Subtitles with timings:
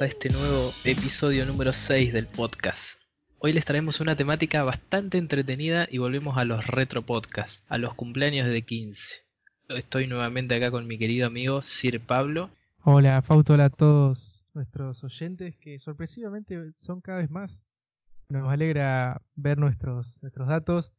[0.00, 3.00] a este nuevo episodio número 6 del podcast.
[3.38, 7.94] Hoy les traemos una temática bastante entretenida y volvemos a los retro podcasts, a los
[7.94, 9.24] cumpleaños de 15.
[9.68, 12.50] Estoy nuevamente acá con mi querido amigo Sir Pablo.
[12.82, 17.64] Hola Fausto, hola a todos nuestros oyentes que sorpresivamente son cada vez más.
[18.28, 20.92] Nos alegra ver nuestros, nuestros datos.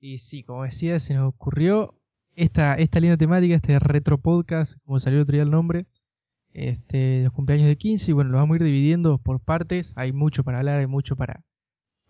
[0.00, 2.00] Y sí, como decía, se nos ocurrió
[2.34, 5.86] esta, esta linda temática, este retro podcast, como salió otro día el nombre,
[6.52, 10.12] este, los cumpleaños de 15, y bueno, lo vamos a ir dividiendo por partes, hay
[10.12, 11.44] mucho para hablar, hay mucho para,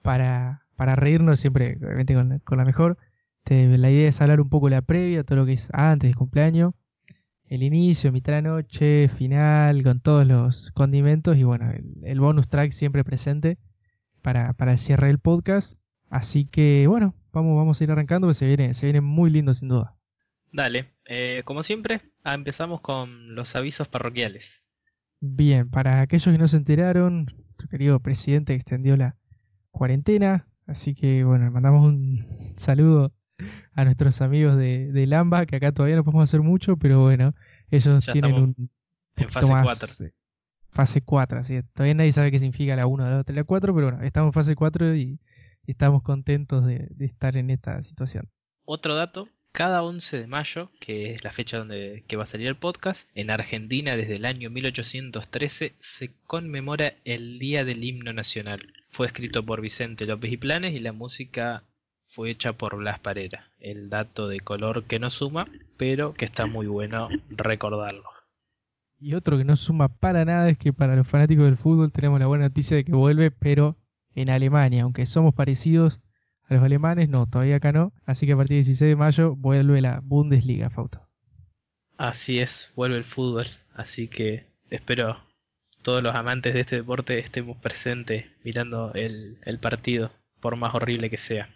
[0.03, 2.99] para, para reírnos, siempre obviamente con, con la mejor.
[3.49, 6.17] Este, la idea es hablar un poco la previa, todo lo que es antes del
[6.17, 6.75] cumpleaños,
[7.47, 12.49] el inicio, mitad de la noche, final, con todos los condimentos y bueno, el, bonus
[12.49, 13.59] track siempre presente
[14.21, 15.81] para, para el cierre del podcast.
[16.11, 19.55] Así que bueno, vamos, vamos a ir arrancando, que se viene, se viene muy lindo
[19.55, 19.98] sin duda.
[20.53, 24.71] Dale, eh, como siempre, ah, empezamos con los avisos parroquiales.
[25.21, 29.17] Bien, para aquellos que no se enteraron, nuestro querido presidente extendió la
[29.71, 32.25] cuarentena, así que bueno, mandamos un
[32.57, 33.13] saludo
[33.75, 37.35] a nuestros amigos de, de Lamba, que acá todavía no podemos hacer mucho, pero bueno,
[37.71, 38.71] ellos tienen un...
[39.17, 40.07] En fase 4.
[40.07, 40.13] Eh,
[40.71, 43.91] fase 4, así todavía nadie sabe qué significa la 1, la 2, la 4, pero
[43.91, 45.21] bueno, estamos en fase 4 y,
[45.67, 48.31] estamos contentos de estar en esta situación.
[48.65, 52.47] Otro dato cada 11 de mayo, que es la fecha donde que va a salir
[52.47, 58.73] el podcast, en Argentina desde el año 1813 se conmemora el Día del Himno Nacional.
[58.89, 61.65] Fue escrito por Vicente López y Planes y la música
[62.07, 63.51] fue hecha por Blas Parera.
[63.61, 68.05] El dato de color que no suma, pero que está muy bueno recordarlo.
[69.01, 72.19] Y otro que no suma para nada es que para los fanáticos del fútbol tenemos
[72.19, 73.77] la buena noticia de que vuelve, pero
[74.15, 76.01] en Alemania, aunque somos parecidos,
[76.49, 77.93] a los alemanes no, todavía acá no.
[78.07, 81.07] Así que a partir del 16 de mayo vuelve la Bundesliga, Fauto.
[81.97, 83.45] Así es, vuelve el fútbol.
[83.75, 85.19] Así que espero
[85.83, 91.17] todos los amantes de este deporte estemos presentes mirando el, partido, por más horrible que
[91.17, 91.51] sea.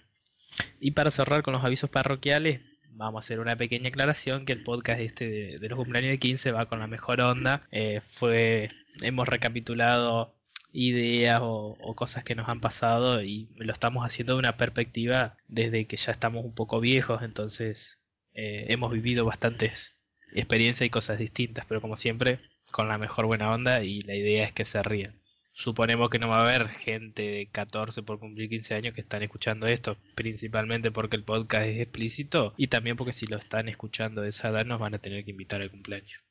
[0.81, 4.63] Y para cerrar con los avisos parroquiales, vamos a hacer una pequeña aclaración que el
[4.63, 7.67] podcast este de, los cumpleaños de 15 va con la mejor onda.
[7.71, 8.69] Eh, fue,
[9.01, 10.35] hemos recapitulado
[10.73, 15.87] ideas o, cosas que nos han pasado y lo estamos haciendo de una perspectiva desde
[15.87, 18.03] que ya estamos un poco viejos, entonces
[18.35, 20.03] eh, hemos vivido bastantes
[20.35, 22.41] experiencias y cosas distintas, pero como siempre
[22.71, 25.21] con la mejor buena onda y la idea es que se rían.
[25.55, 29.23] Suponemos que no va a haber gente de 14 por cumplir 15 años que están
[29.23, 34.23] escuchando esto, principalmente porque el podcast es explícito y también porque si lo están escuchando
[34.23, 36.23] de esa edad nos van a tener que invitar al cumpleaños.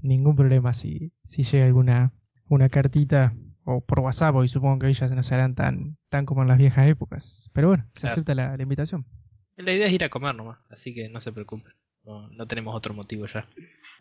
[0.00, 2.14] Ningún problema si, si llega alguna
[2.48, 3.34] una cartita
[3.64, 6.88] o por WhatsApp, y supongo que ellas no serán tan, tan como en las viejas
[6.88, 7.50] épocas.
[7.52, 9.06] Pero bueno, se acepta la, invitación.
[9.56, 11.72] La idea es ir a comer nomás, así que no se preocupen.
[12.04, 13.48] No, tenemos otro motivo ya.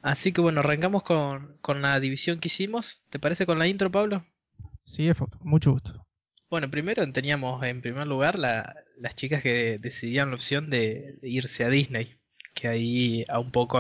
[0.02, 3.06] Así que bueno, arrancamos con, con, la división que hicimos.
[3.10, 4.26] ¿Te parece con la intro, Pablo?
[4.84, 6.06] Sí, es mucho gusto.
[6.50, 11.64] Bueno, primero teníamos en primer lugar la, las chicas que decidían la opción de, irse
[11.64, 12.14] a Disney.
[12.54, 13.80] Que ahí a un poco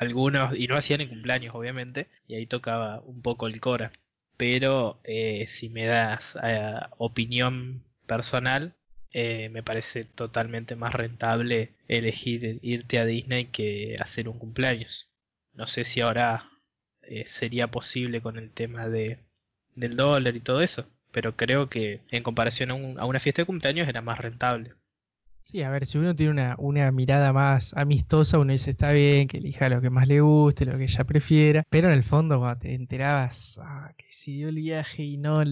[0.00, 3.92] algunos, y no hacían en cumpleaños obviamente, y ahí tocaba un poco el Cora.
[4.38, 8.74] Pero eh, si me das eh, opinión personal,
[9.12, 15.10] eh, me parece totalmente más rentable elegir irte a Disney que hacer un cumpleaños.
[15.54, 16.50] No sé si ahora
[17.26, 19.18] sería posible con el tema de,
[19.74, 23.88] del dólar y todo eso, pero creo que en comparación a una fiesta de cumpleaños
[23.88, 24.74] era más rentable.
[25.50, 29.26] Sí, a ver, si uno tiene una, una, mirada más amistosa, uno dice está bien,
[29.26, 32.38] que elija lo que más le guste, lo que ella prefiera, pero en el fondo
[32.38, 35.42] cuando te enterabas ah, que si dio el viaje y no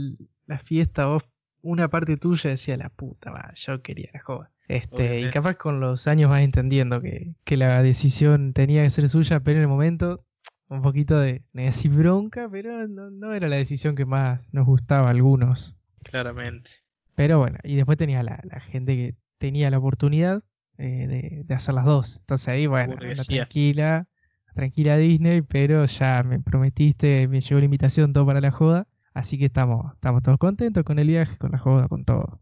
[0.46, 1.24] la fiesta, vos
[1.62, 4.52] una parte tuya decía la puta, va, yo quería la joda.
[4.68, 9.08] Este, y capaz con los años vas entendiendo que, que la decisión tenía que ser
[9.08, 10.24] suya, pero en el momento
[10.68, 15.08] un poquito de, de bronca, pero no, no, era la decisión que más nos gustaba
[15.08, 15.76] a algunos.
[16.04, 16.70] Claramente.
[17.16, 20.42] Pero bueno, y después tenía la, la gente que tenía la oportunidad
[20.76, 22.18] eh, de, hacer las dos.
[22.20, 24.06] Entonces ahí, bueno, tranquila,
[24.54, 28.86] tranquila Disney, pero ya me prometiste, me llegó la invitación todo para la joda.
[29.14, 32.40] Así que estamos, estamos todos contentos con el viaje, con la joda, con todo.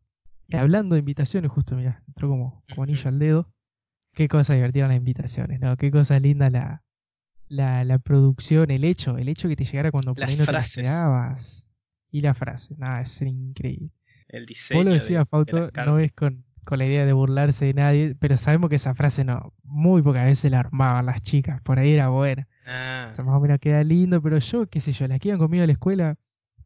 [0.48, 3.50] Y hablando de invitaciones, justo mira, entró como, como anillo al dedo.
[4.12, 5.76] Qué cosa divertida las invitaciones, ¿no?
[5.76, 6.82] Qué cosa linda la,
[7.48, 10.52] la, la producción, el hecho, el hecho que te llegara cuando por ahí no te
[12.10, 13.90] Y la frase, nada, es increíble.
[14.28, 14.80] El diseño.
[14.80, 18.36] Vos lo decías, Fauto, no es con, con la idea de burlarse de nadie, pero
[18.36, 22.08] sabemos que esa frase no, muy pocas veces la armaban las chicas, por ahí era
[22.08, 22.48] buena.
[22.66, 23.14] Ah.
[23.18, 25.66] más o menos queda lindo, pero yo, qué sé yo, las que iban conmigo a
[25.66, 26.16] la escuela,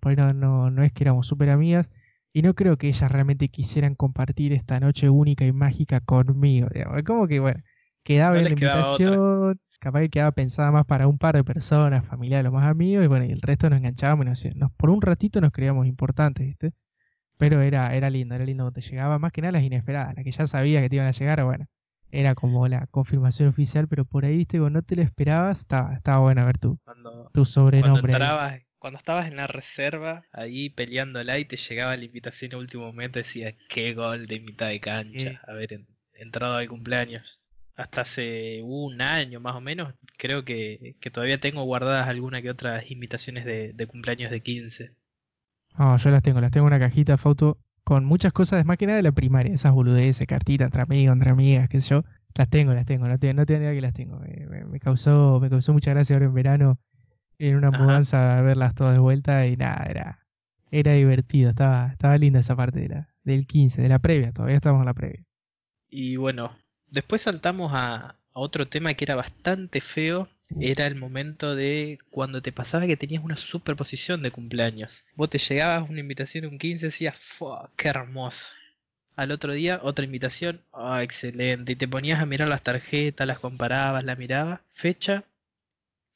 [0.00, 1.90] pues no, no, no es que éramos súper amigas,
[2.32, 7.02] y no creo que ellas realmente quisieran compartir esta noche única y mágica conmigo, digamos.
[7.02, 7.60] Como que, bueno,
[8.02, 12.44] quedaba en la invitación, capaz que quedaba pensada más para un par de personas, familiares,
[12.44, 15.40] los más amigos, y bueno, y el resto nos enganchábamos y nos, por un ratito
[15.40, 16.72] nos creíamos importantes, ¿viste?
[17.40, 20.30] Pero era, era lindo, era lindo te llegaba más que nada las inesperadas, las que
[20.30, 21.66] ya sabías que te iban a llegar, bueno,
[22.12, 25.94] era como la confirmación oficial, pero por ahí, viste, cuando no te lo esperabas, estaba,
[25.94, 26.78] estaba bueno ver tu,
[27.32, 28.12] tu sobrenombre.
[28.78, 33.18] Cuando, estabas en la reserva, ahí peleándola y te llegaba la invitación al último momento,
[33.18, 37.42] decía, qué gol de mitad de cancha, haber entrado al cumpleaños.
[37.74, 42.90] Hasta hace un año más o menos, creo que, todavía tengo guardadas alguna que otras
[42.90, 44.94] invitaciones de, de cumpleaños de 15.
[45.78, 48.86] No, yo las tengo, las tengo en una cajita, foto, con muchas cosas, más que
[48.86, 52.04] nada de la primaria, esas boludeces, cartitas entre amigos, entre amigas, qué sé yo.
[52.34, 54.20] Las tengo, las tengo, no, tengo, no tengo idea que las tengo.
[54.20, 56.78] Me, causó, me causó mucha gracia ahora en verano
[57.38, 60.26] en una mudanza verlas todas de vuelta y nada, era,
[60.70, 64.56] era divertido, estaba, estaba linda esa parte de la, del 15, de la previa, todavía
[64.56, 65.24] estamos en la previa.
[65.88, 66.54] Y bueno,
[66.86, 70.28] después saltamos a, a otro tema que era bastante feo,
[70.58, 75.04] era el momento de cuando te pasaba que tenías una superposición de cumpleaños.
[75.14, 77.14] Vos te llegabas una invitación un 15 y decías.
[77.76, 78.54] ¡Qué hermoso!
[79.16, 81.72] Al otro día, otra invitación, ¡ah, excelente!
[81.72, 84.60] Y te ponías a mirar las tarjetas, las comparabas, las mirabas.
[84.72, 85.24] Fecha,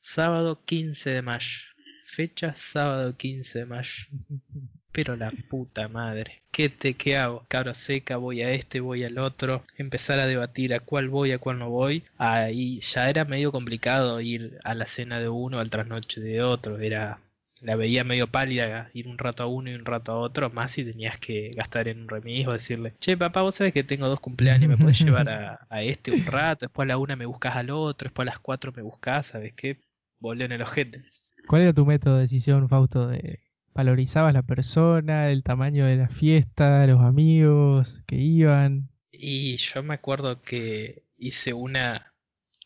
[0.00, 1.60] sábado 15 de mayo.
[2.04, 4.04] Fecha, sábado 15 de mayo.
[4.94, 6.42] Pero la puta madre.
[6.52, 7.44] ¿Qué te qué hago?
[7.48, 9.64] Cabro seca, voy a este, voy al otro.
[9.76, 12.04] Empezar a debatir a cuál voy, a cuál no voy.
[12.16, 16.78] Ahí ya era medio complicado ir a la cena de uno, al trasnoche de otro.
[16.78, 17.18] Era
[17.60, 20.70] la veía medio pálida ir un rato a uno y un rato a otro, más
[20.70, 24.06] si tenías que gastar en un remis o decirle, che papá, vos sabes que tengo
[24.06, 27.26] dos cumpleaños, me puedes llevar a, a, este un rato, después a la una me
[27.26, 29.80] buscas al otro, después a las cuatro me buscas, ¿sabes qué?
[30.20, 31.04] Volvió en el ojete.
[31.46, 33.40] ¿Cuál era tu método de decisión, Fausto, de
[33.74, 38.88] valorizabas la persona, el tamaño de la fiesta, los amigos que iban.
[39.10, 42.14] Y yo me acuerdo que hice una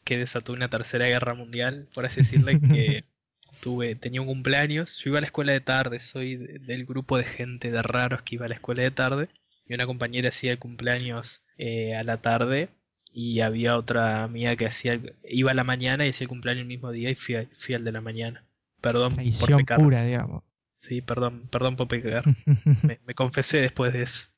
[0.04, 3.04] que desató una tercera guerra mundial, por así decirle, que
[3.60, 7.24] tuve, tenía un cumpleaños, yo iba a la escuela de tarde, soy del grupo de
[7.24, 9.28] gente de raros que iba a la escuela de tarde,
[9.66, 12.70] y una compañera hacía el cumpleaños eh, a la tarde,
[13.12, 16.68] y había otra amiga que hacía, iba a la mañana y hacía el cumpleaños el
[16.68, 18.46] mismo día y fui, al de la mañana.
[18.80, 19.78] Perdón por pecar.
[19.78, 20.42] pura, digamos.
[20.78, 22.24] Sí, perdón, perdón por pecar.
[22.82, 24.28] me, confesé después de eso.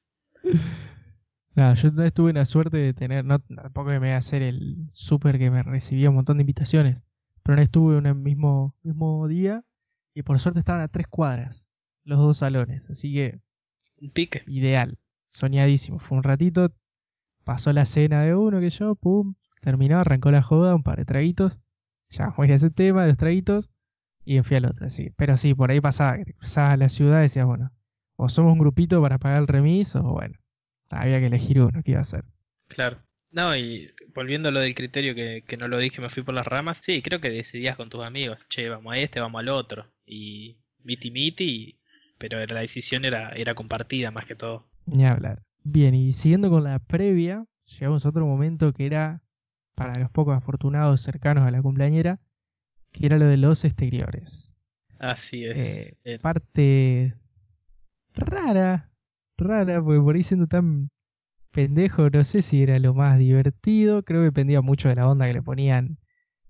[1.54, 5.38] No, yo tuve la suerte de tener, no tampoco me iba a hacer el súper
[5.38, 7.02] que me recibía un montón de invitaciones,
[7.42, 9.64] pero no estuve en el mismo, mismo día
[10.14, 11.68] y por suerte estaban a tres cuadras
[12.04, 13.40] los dos salones, así que
[14.00, 14.42] un pique.
[14.46, 14.98] Ideal,
[15.28, 15.98] soñadísimo.
[15.98, 16.72] Fue un ratito,
[17.44, 21.04] pasó la cena de uno que yo, pum, terminó, arrancó la joda, un par de
[21.04, 21.60] traguitos,
[22.08, 23.70] ya voy a ese tema de los traguitos,
[24.30, 25.10] y fui al otro, sí.
[25.16, 27.72] Pero sí, por ahí pasaba, que cruzabas la ciudad y decías, bueno,
[28.14, 30.38] o somos un grupito para pagar el remis, o bueno,
[30.90, 32.24] había que elegir uno, ¿qué iba a hacer?
[32.68, 33.02] Claro.
[33.32, 36.34] No, y volviendo a lo del criterio que, que no lo dije, me fui por
[36.34, 39.48] las ramas, sí, creo que decidías con tus amigos, che, vamos a este, vamos al
[39.48, 41.80] otro, y miti miti,
[42.16, 44.68] pero la decisión era, era compartida más que todo.
[44.86, 45.42] Ni hablar.
[45.64, 49.22] Bien, y siguiendo con la previa, llegamos a otro momento que era,
[49.74, 52.20] para los pocos afortunados cercanos a la cumpleañera,
[52.92, 54.58] que era lo de los exteriores.
[54.98, 55.98] Así es.
[56.04, 57.14] Eh, parte
[58.14, 58.90] rara,
[59.36, 60.90] rara, porque por ahí siendo tan
[61.50, 65.26] pendejo, no sé si era lo más divertido, creo que dependía mucho de la onda
[65.26, 65.98] que le ponían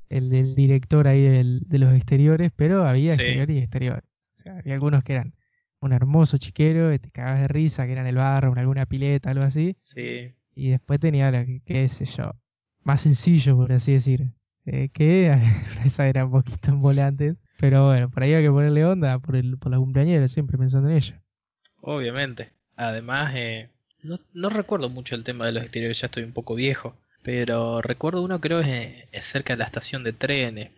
[0.08, 4.04] el del director ahí de los exteriores, pero había exteriores y exteriores.
[4.04, 5.34] O sea, había algunos que eran
[5.80, 9.74] un hermoso chiquero, te cagabas de risa, que eran el barro, alguna pileta, algo así.
[9.78, 10.34] Sí.
[10.54, 12.32] Y después tenía lo que, qué sé yo,
[12.82, 14.32] más sencillo, por así decir.
[14.72, 15.36] Eh, que
[15.84, 19.58] esa era un poquito volante Pero bueno, por ahí hay que ponerle onda por, el,
[19.58, 21.20] por la cumpleañera, siempre pensando en ella.
[21.80, 22.52] Obviamente.
[22.76, 23.68] Además, eh,
[24.02, 26.96] no, no, recuerdo mucho el tema de los exteriores, ya estoy un poco viejo.
[27.22, 30.70] Pero recuerdo uno, creo, es, es cerca de la estación de trenes,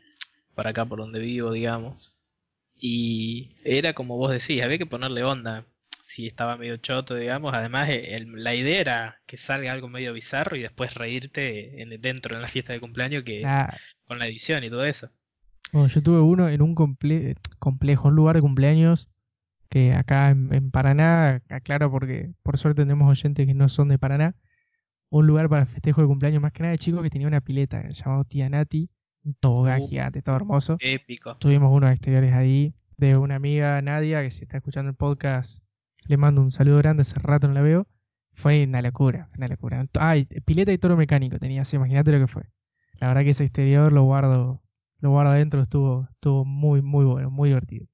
[0.55, 2.19] para acá por donde vivo, digamos.
[2.81, 5.67] Y era como vos decís, había que ponerle onda
[6.13, 7.55] si estaba medio choto, digamos.
[7.55, 12.35] Además, eh, la idea era que salga algo medio bizarro y después reírte en, dentro
[12.35, 13.43] de la fiesta de cumpleaños que
[14.05, 15.11] con la edición y todo eso.
[15.73, 19.09] yo tuve uno en un complejo, un lugar de cumpleaños
[19.71, 24.37] que acá en, Paraná, aclaro porque por suerte tenemos oyentes que no son de Paraná,
[25.09, 27.89] un lugar para festejo de cumpleaños más que nada de chicos que tenía una pileta
[27.89, 28.91] llamado Tía Nati,
[29.25, 30.77] un tobogán uh, gigante, todo hermoso.
[30.81, 31.39] Épico.
[31.39, 35.65] Tuvimos unos exteriores ahí de una amiga Nadia que si está escuchando el podcast
[36.07, 37.87] le mando un saludo grande, hace rato no la veo.
[38.35, 39.87] Fue una locura, una locura.
[39.99, 42.45] Ay, pileta y toro mecánico tenía así, imagínate lo que fue.
[42.99, 44.63] La verdad que ese exterior lo guardo,
[45.01, 47.87] lo guardo adentro, estuvo, estuvo muy, muy bueno, muy divertido.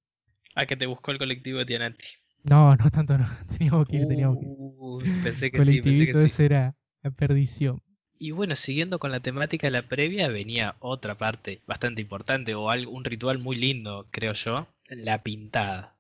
[0.55, 2.07] Ah, que te buscó el colectivo de Tiananti.
[2.45, 3.29] No, no tanto no.
[3.59, 5.23] Teníamos que ir, teníamos que ir.
[5.23, 6.25] pensé que sí, pensé que sí.
[6.27, 7.83] Eso era la perdición.
[8.19, 12.71] Y bueno, siguiendo con la temática de la previa, venía otra parte bastante importante, o
[12.71, 15.98] algo, un ritual muy lindo, creo yo, la pintada.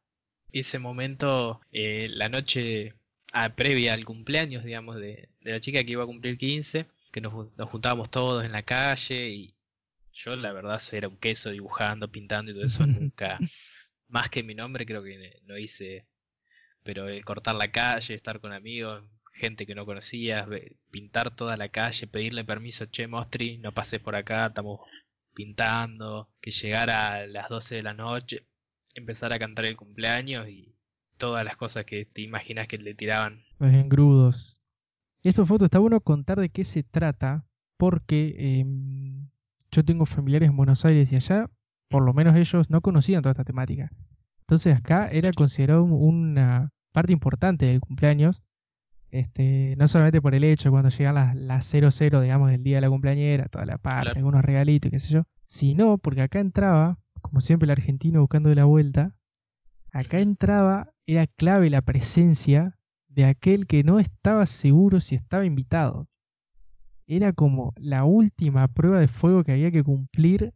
[0.52, 2.94] Ese momento, eh, la noche
[3.32, 7.20] ah, previa al cumpleaños, digamos, de, de, la chica que iba a cumplir 15, que
[7.20, 9.54] nos, nos juntábamos todos en la calle y
[10.12, 13.38] yo la verdad era un queso dibujando, pintando y todo eso, nunca,
[14.08, 16.06] más que mi nombre creo que no hice,
[16.82, 20.46] pero el cortar la calle, estar con amigos, gente que no conocías,
[20.90, 24.80] pintar toda la calle, pedirle permiso, che Mostri, no pases por acá, estamos
[25.34, 28.47] pintando, que llegara a las 12 de la noche,
[28.94, 30.74] empezar a cantar el cumpleaños y
[31.16, 33.44] todas las cosas que te imaginas que le tiraban.
[33.58, 34.62] Los engrudos.
[35.22, 38.64] Esta foto está bueno contar de qué se trata, porque eh,
[39.70, 41.50] yo tengo familiares en Buenos Aires y allá,
[41.88, 43.90] por lo menos ellos no conocían toda esta temática.
[44.40, 48.42] Entonces acá era considerado una parte importante del cumpleaños
[49.10, 52.80] este, no solamente por el hecho cuando llegan las, las 00, digamos, del día de
[52.82, 56.98] la cumpleañera, toda la parte, algunos regalitos y qué sé yo, sino porque acá entraba,
[57.20, 59.14] como siempre el argentino buscando de la vuelta,
[59.92, 66.08] acá entraba, era clave la presencia de aquel que no estaba seguro si estaba invitado.
[67.06, 70.52] Era como la última prueba de fuego que había que cumplir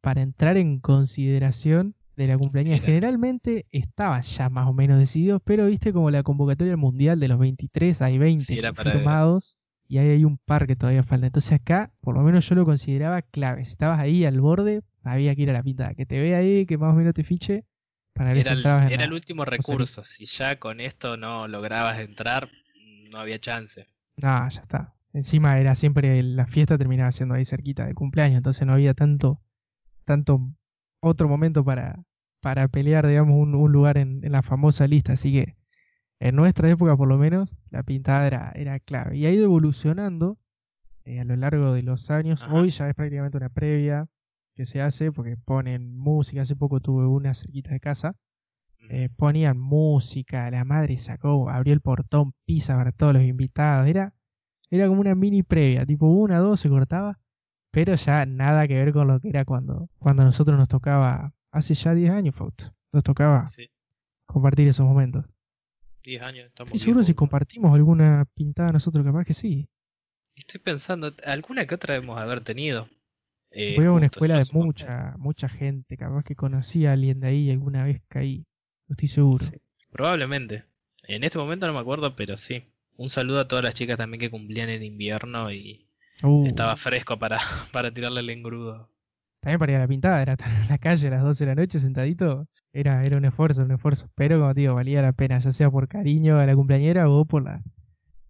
[0.00, 2.80] para entrar en consideración de la cumpleaños.
[2.80, 7.38] Generalmente estaba ya más o menos decidido, pero viste como la convocatoria mundial de los
[7.38, 11.26] 23, hay 20 firmados y ahí hay un par que todavía falta.
[11.26, 13.64] Entonces acá, por lo menos yo lo consideraba clave.
[13.64, 15.94] Si estabas ahí al borde, había que ir a la pintada.
[15.94, 17.64] Que te vea ahí, que más o menos te fiche.
[18.12, 20.04] Para era el, era el último recurso.
[20.04, 22.50] Si ya con esto no lograbas entrar,
[23.10, 23.86] no había chance.
[24.16, 24.94] No, ya está.
[25.12, 29.40] Encima era siempre la fiesta terminaba siendo ahí cerquita del cumpleaños, entonces no había tanto,
[30.04, 30.40] tanto
[31.00, 32.04] otro momento para,
[32.40, 35.14] para pelear, digamos, un, un lugar en, la famosa lista.
[35.14, 35.56] Así que
[36.20, 39.16] en nuestra época, por lo menos, la pintada era, era clave.
[39.16, 40.38] Y ha ido evolucionando
[41.04, 42.46] eh, a lo largo de los años.
[42.50, 44.08] Hoy ya es prácticamente una previa
[44.60, 46.42] que se hace porque ponen música.
[46.42, 48.14] Hace poco tuve una cerquita de casa.
[48.90, 53.88] Eh, ponían música, la madre sacó, abrió el portón, pisa para todos los invitados.
[53.88, 54.14] Era,
[54.70, 57.18] era como una mini previa, tipo una, dos, se cortaba
[57.70, 61.74] pero ya nada que ver con lo que era cuando, cuando nosotros nos tocaba, hace
[61.74, 62.34] ya 10 años,
[62.92, 63.44] nos tocaba
[64.26, 65.32] compartir esos momentos.
[66.02, 69.68] 10 años, estamos Y seguro si compartimos alguna pintada nosotros, capaz que sí.
[70.34, 72.88] Estoy pensando, alguna que otra debemos haber tenido.
[73.52, 77.28] Eh, Fue a una escuela de mucha, mucha gente, capaz que conocí a alguien de
[77.28, 78.46] ahí alguna vez caí,
[78.86, 79.38] no estoy seguro.
[79.90, 80.64] probablemente.
[81.04, 82.72] En este momento no me acuerdo, pero sí.
[82.96, 85.90] Un saludo a todas las chicas también que cumplían en invierno y
[86.22, 86.46] Uh.
[86.46, 87.38] Estaba fresco para,
[87.72, 88.90] para tirarle el engrudo.
[89.40, 91.54] También para ir a la pintada, era estar en la calle a las 12 de
[91.54, 92.46] la noche sentadito.
[92.72, 94.10] Era, era un esfuerzo, un esfuerzo.
[94.14, 97.44] Pero como digo, valía la pena, ya sea por cariño a la cumpleañera o por
[97.44, 97.62] la,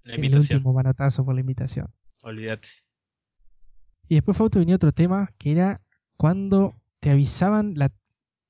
[0.05, 1.89] la el último manotazo por la invitación.
[2.23, 2.69] Olvídate.
[4.11, 5.81] Y después fue otro, venía otro tema que era
[6.17, 7.93] cuando te avisaban la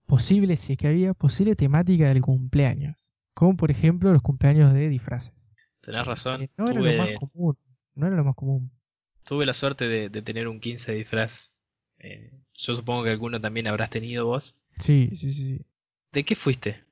[0.07, 3.12] posible, si es que había, posible temática del cumpleaños.
[3.35, 5.52] Como por ejemplo los cumpleaños de disfraces.
[5.83, 6.49] Tenés razón.
[6.57, 7.59] no era lo más común.
[7.95, 8.73] No era lo más común.
[9.23, 11.52] Tuve la suerte de, tener un 15 de disfraz.
[11.99, 14.59] Eh, yo supongo que alguno también habrás tenido vos.
[14.79, 15.61] Sí, sí, sí.
[16.11, 16.83] ¿De qué fuiste?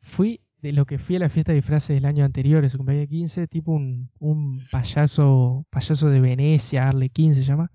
[0.00, 3.10] Fui de lo que fui a la fiesta de disfraces del año anterior, ese cumpleaños
[3.10, 7.70] 15, tipo un, un payaso payaso de Venecia, Arlequín se llama.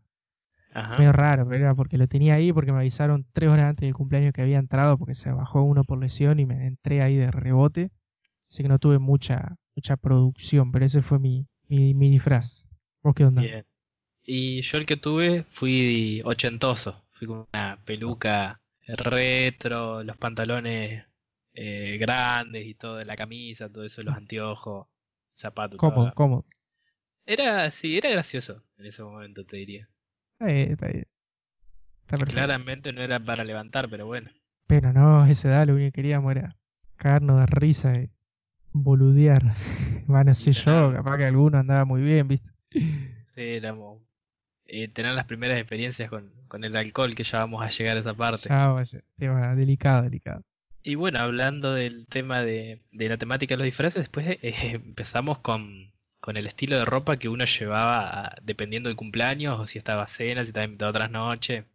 [0.74, 0.98] Ajá.
[0.98, 3.94] Medio raro, pero era porque lo tenía ahí, porque me avisaron tres horas antes del
[3.94, 7.32] cumpleaños que había entrado, porque se bajó uno por lesión y me entré ahí de
[7.32, 7.92] rebote.
[8.50, 12.68] Así que no tuve mucha mucha producción, pero ese fue mi, mi, mi disfraz.
[13.02, 13.42] ¿Vos qué onda?
[13.42, 13.66] Bien.
[14.24, 17.04] Y yo el que tuve fui ochentoso.
[17.10, 21.06] Fui con una peluca retro, los pantalones
[21.54, 24.88] eh, grandes y todo, la camisa, todo eso, los anteojos,
[25.34, 25.78] zapatos.
[25.78, 26.12] ¿Cómo?
[26.14, 26.46] ¿Cómo?
[27.26, 29.90] Era, sí, era gracioso en ese momento, te diría.
[30.48, 34.30] Está Claramente no era para levantar, pero bueno.
[34.68, 36.58] Pero no, esa edad lo único que queríamos era
[36.96, 38.10] cagarnos de risa y
[38.72, 39.44] boludear.
[40.08, 42.52] bueno, sé yo, capaz que alguno andaba muy bien, ¿viste?
[43.24, 44.02] Sí, éramos
[44.66, 48.14] eh, tener las primeras experiencias con, el alcohol, que ya vamos a llegar a esa
[48.14, 48.50] parte.
[48.50, 50.44] Ya, delicado, delicado.
[50.84, 54.40] Y bueno, hablando del tema de, la temática de los disfraces, después eh,
[54.74, 55.91] empezamos con,
[56.38, 60.44] el estilo de ropa que uno llevaba dependiendo del cumpleaños, o si estaba a cena,
[60.44, 61.66] si estaba invitado a otras noches.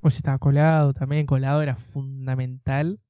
[0.00, 3.00] O si estaba colado, también colado era fundamental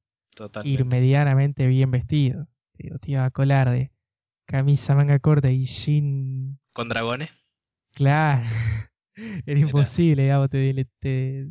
[0.65, 2.47] ir medianamente bien vestido.
[2.77, 3.91] te iba a colar de
[4.47, 6.59] camisa manga corta y jean.
[6.73, 7.31] ¿Con dragones?
[7.95, 8.45] Claro,
[9.47, 11.49] era imposible, digamos, te, te,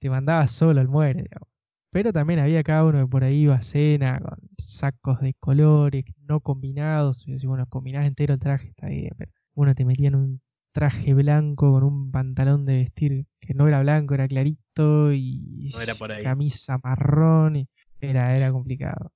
[0.00, 1.48] te mandaba solo al muere, digamos.
[1.92, 6.04] Pero también había cada uno que por ahí iba a cena con sacos de colores
[6.26, 7.24] no combinados.
[7.26, 10.40] Y bueno, combinás entero el traje, está bien, pero uno te metía en un
[10.72, 15.80] traje blanco con un pantalón de vestir que no era blanco, era clarito y No
[15.80, 16.22] era por ahí.
[16.22, 17.56] camisa marrón.
[17.56, 17.68] y
[18.00, 19.10] era, era complicado.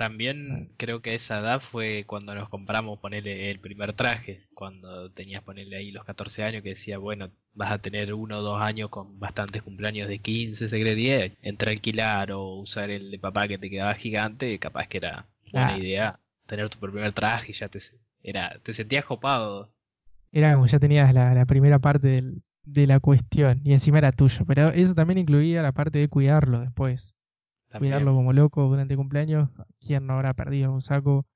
[0.00, 5.10] También creo que a esa edad fue cuando nos compramos ponerle el primer traje, cuando
[5.12, 8.62] tenías ponerle ahí los 14 años que decía, bueno, vas a tener uno o dos
[8.62, 13.46] años con bastantes cumpleaños de 15, se creería, entre alquilar o usar el de papá
[13.46, 15.76] que te quedaba gigante, capaz que era Claro.
[15.76, 17.78] idea tener tu primer traje y ya te,
[18.22, 19.70] era, te sentías copado.
[20.32, 24.12] Era como ya tenías la, la primera parte del- de la cuestión y encima era
[24.12, 24.44] tuyo.
[24.46, 27.14] Pero eso también incluía la parte de cuidarlo después.
[27.70, 27.92] También.
[27.92, 29.48] Cuidarlo como loco durante el cumpleaños.
[29.84, 31.26] ¿Quién no habrá perdido un saco?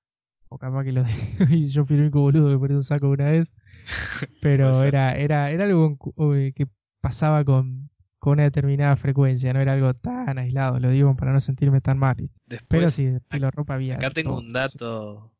[0.48, 1.04] O capaz que lo
[1.50, 3.52] y yo fui el único boludo que perdió un saco una vez.
[4.40, 5.96] Pero era, era, era algo
[6.54, 6.66] que
[7.00, 11.40] pasaba con, con una determinada frecuencia, no era algo tan aislado, lo digo para no
[11.40, 12.16] sentirme tan mal.
[12.46, 13.94] Después, Pero sí, estilo ropa había.
[13.96, 15.32] Acá tengo todo, un dato,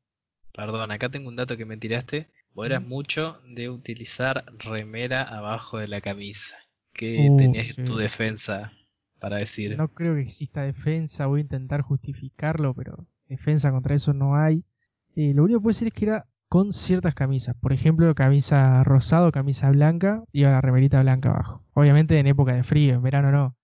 [0.53, 2.29] perdón, acá tengo un dato que me tiraste.
[2.53, 6.57] Vos eras mucho de utilizar remera abajo de la camisa.
[6.93, 7.81] ¿Qué Uh, tenías sí.
[7.81, 8.73] en tu defensa
[9.25, 9.76] para decir?
[9.78, 14.64] No creo que exista defensa, voy a intentar justificarlo, pero defensa contra eso no hay.
[15.16, 17.57] Eh, lo único que puedo decir es que era con ciertas camisas.
[17.57, 21.62] Por ejemplo, camisa rosado, camisa blanca, iba la remerita blanca abajo.
[21.73, 23.57] Obviamente en época de frío, en verano no.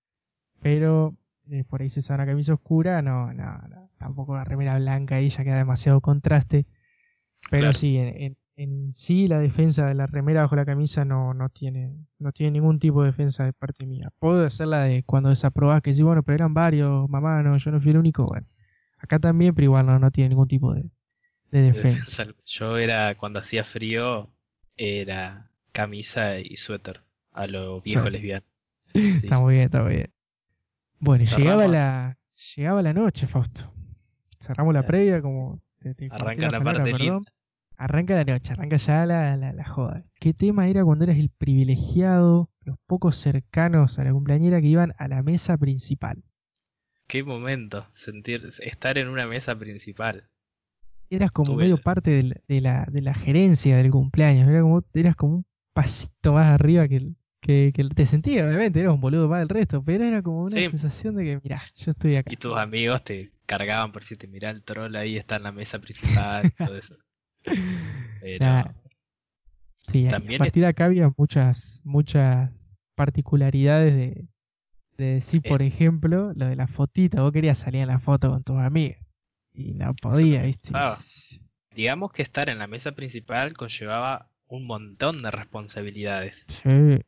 [0.63, 1.15] Pero
[1.51, 5.17] eh, por ahí se usa una camisa oscura, no, no, no, tampoco una remera blanca
[5.17, 6.67] ahí ya queda demasiado contraste.
[7.51, 7.73] Pero Claro.
[7.75, 11.49] sí, en, en- en sí la defensa de la remera bajo la camisa no, no
[11.49, 14.13] tiene, no tiene ningún tipo de defensa de parte mía.
[14.19, 17.71] Puedo hacer la de cuando desaprobás que sí, bueno, pero eran varios, mamá, no, yo
[17.71, 18.47] no fui el único, bueno.
[18.99, 20.83] Acá también, pero igual no, no tiene ningún tipo de,
[21.51, 22.27] de de defensa.
[22.45, 24.31] Yo era, cuando hacía frío,
[24.77, 27.03] era camisa y suéter.
[27.33, 28.11] A lo viejo Sí.
[28.13, 28.47] lesbiano.
[28.95, 29.43] Sí, está sí.
[29.43, 30.13] muy bien, está muy bien.
[31.01, 31.45] Bueno, y Cerramos.
[31.45, 32.19] llegaba la,
[32.57, 33.73] llegaba la noche, Fausto.
[34.41, 34.89] Cerramos la Claro.
[34.89, 37.15] previa, como te, te la palabra, parte perdón.
[37.17, 37.33] linda.
[37.83, 40.03] Arranca la noche, arranca ya la, la, la joda.
[40.21, 44.93] ¿Qué tema era cuando eras el privilegiado, los pocos cercanos a la cumpleañera que iban
[44.99, 46.23] a la mesa principal?
[47.09, 50.29] Qué momento, sentir, estar en una mesa principal.
[51.09, 52.11] Eras como Tuve- medio parte
[52.47, 56.87] de, la, de la gerencia del cumpleaños, era como, eras como un pasito más arriba
[56.87, 60.43] que, el- que, te sentías, obviamente, eras un boludo más del resto, pero era como
[60.43, 60.65] una Sí.
[60.69, 62.31] sensación de que, mirá, yo estoy acá.
[62.31, 65.53] Y tus amigos te cargaban por si te mirá el troll ahí está en la
[65.53, 66.97] mesa principal todo eso.
[67.43, 68.75] Pero Claro.
[69.83, 74.27] Sí, a- También a partir de acá había muchas, muchas particularidades de,
[74.99, 77.23] de decir, por ejemplo, lo de la fotita.
[77.23, 78.99] Vos querías salir en la foto con tus amigos
[79.55, 80.73] y no podía, ¿viste?
[81.75, 86.47] digamos que estar en la mesa principal conllevaba un montón de responsabilidades.
[86.49, 87.01] Sí,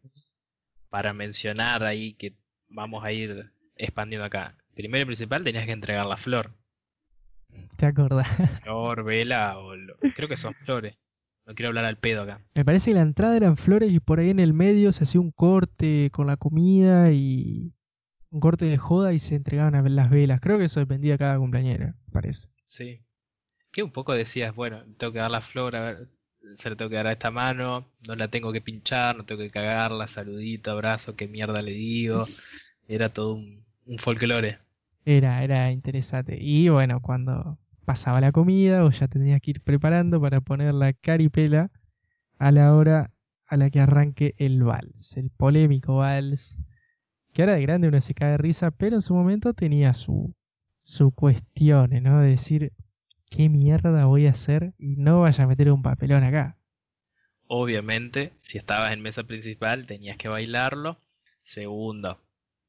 [0.89, 2.35] Para mencionar ahí que
[2.69, 4.57] vamos a ir expandiendo acá.
[4.75, 6.55] Primero y principal tenías que entregar la flor.
[7.77, 8.29] Te acordás.
[8.63, 10.97] Flor, vela o lo- creo que son flores.
[11.47, 12.41] No quiero hablar al pedo acá.
[12.55, 15.21] Me parece que la entrada eran flores y por ahí en el medio se hacía
[15.21, 17.73] un corte con la comida y
[18.31, 20.41] un corte de joda y se entregaban a las velas.
[20.41, 22.49] Creo que eso dependía de cada cumpleañera, parece.
[22.65, 23.03] Sí.
[23.73, 26.07] Que un poco decías, bueno, tengo que dar la flor, a ver,
[26.57, 29.41] se la tengo que dar a esta mano, no la tengo que pinchar, no tengo
[29.43, 32.27] que cagarla, saludito, abrazo, qué mierda le digo.
[32.87, 34.59] Era todo un, un folclore.
[35.05, 36.39] Era, era interesante.
[36.41, 40.93] Y bueno, cuando pasaba la comida, o ya tenías que ir preparando para poner la
[40.93, 41.71] caripela
[42.39, 43.11] a la hora
[43.47, 46.59] a la que arranque el vals, el polémico vals,
[47.33, 50.35] que ahora de grande uno se cae de risa, pero en su momento tenía su,
[50.81, 52.21] su cuestión, ¿no?
[52.21, 52.73] De decir,
[53.31, 54.73] ¿qué mierda voy a hacer?
[54.79, 56.57] Y no vaya a meter un papelón acá.
[57.47, 60.99] Obviamente, si estabas en mesa principal, tenías que bailarlo.
[61.39, 62.19] Segundo,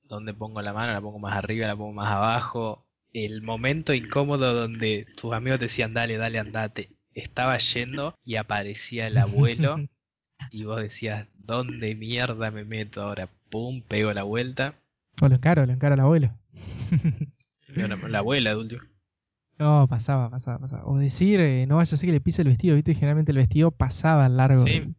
[0.03, 0.93] ¿dónde pongo la mano?
[0.93, 1.67] ¿La pongo más arriba?
[1.67, 2.85] ¿La pongo más abajo?
[3.11, 6.89] El momento incómodo donde tus amigos te decían, dale, dale, andate.
[7.13, 9.77] Estaba yendo y aparecía el abuelo
[10.51, 13.29] y vos decías, ¿dónde mierda me meto ahora?
[13.49, 14.75] Pum, pego la vuelta.
[15.21, 16.33] O lo encaro, lo encaro al abuelo.
[18.09, 18.77] La abuela, adulto.
[19.59, 20.85] No, pasaba, pasaba, pasaba.
[20.85, 22.93] O decir, eh, no vaya a ser que le pise el vestido, ¿viste?
[22.95, 24.93] Generalmente el vestido pasaba al largo Sí.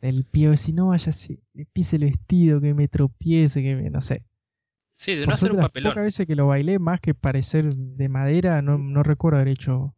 [0.00, 0.56] del pie.
[0.56, 4.00] Si no vaya a ser, le pise el vestido, que me tropiece, que me, no
[4.00, 4.24] sé.
[5.02, 5.90] Sí, de no hacer un papelón.
[5.90, 9.96] pocas veces que lo bailé, más que parecer de madera, no, no recuerdo haber hecho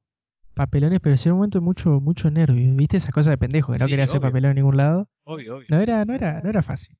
[0.55, 2.75] papelones, pero en un momento mucho, mucho nervio.
[2.75, 2.97] ¿Viste?
[2.97, 5.11] Esa cosa de pendejo, que no Sí, quería hacer papelón en ningún lado.
[5.25, 5.67] Obvio, obvio.
[5.69, 6.97] No era, no era, no era fácil.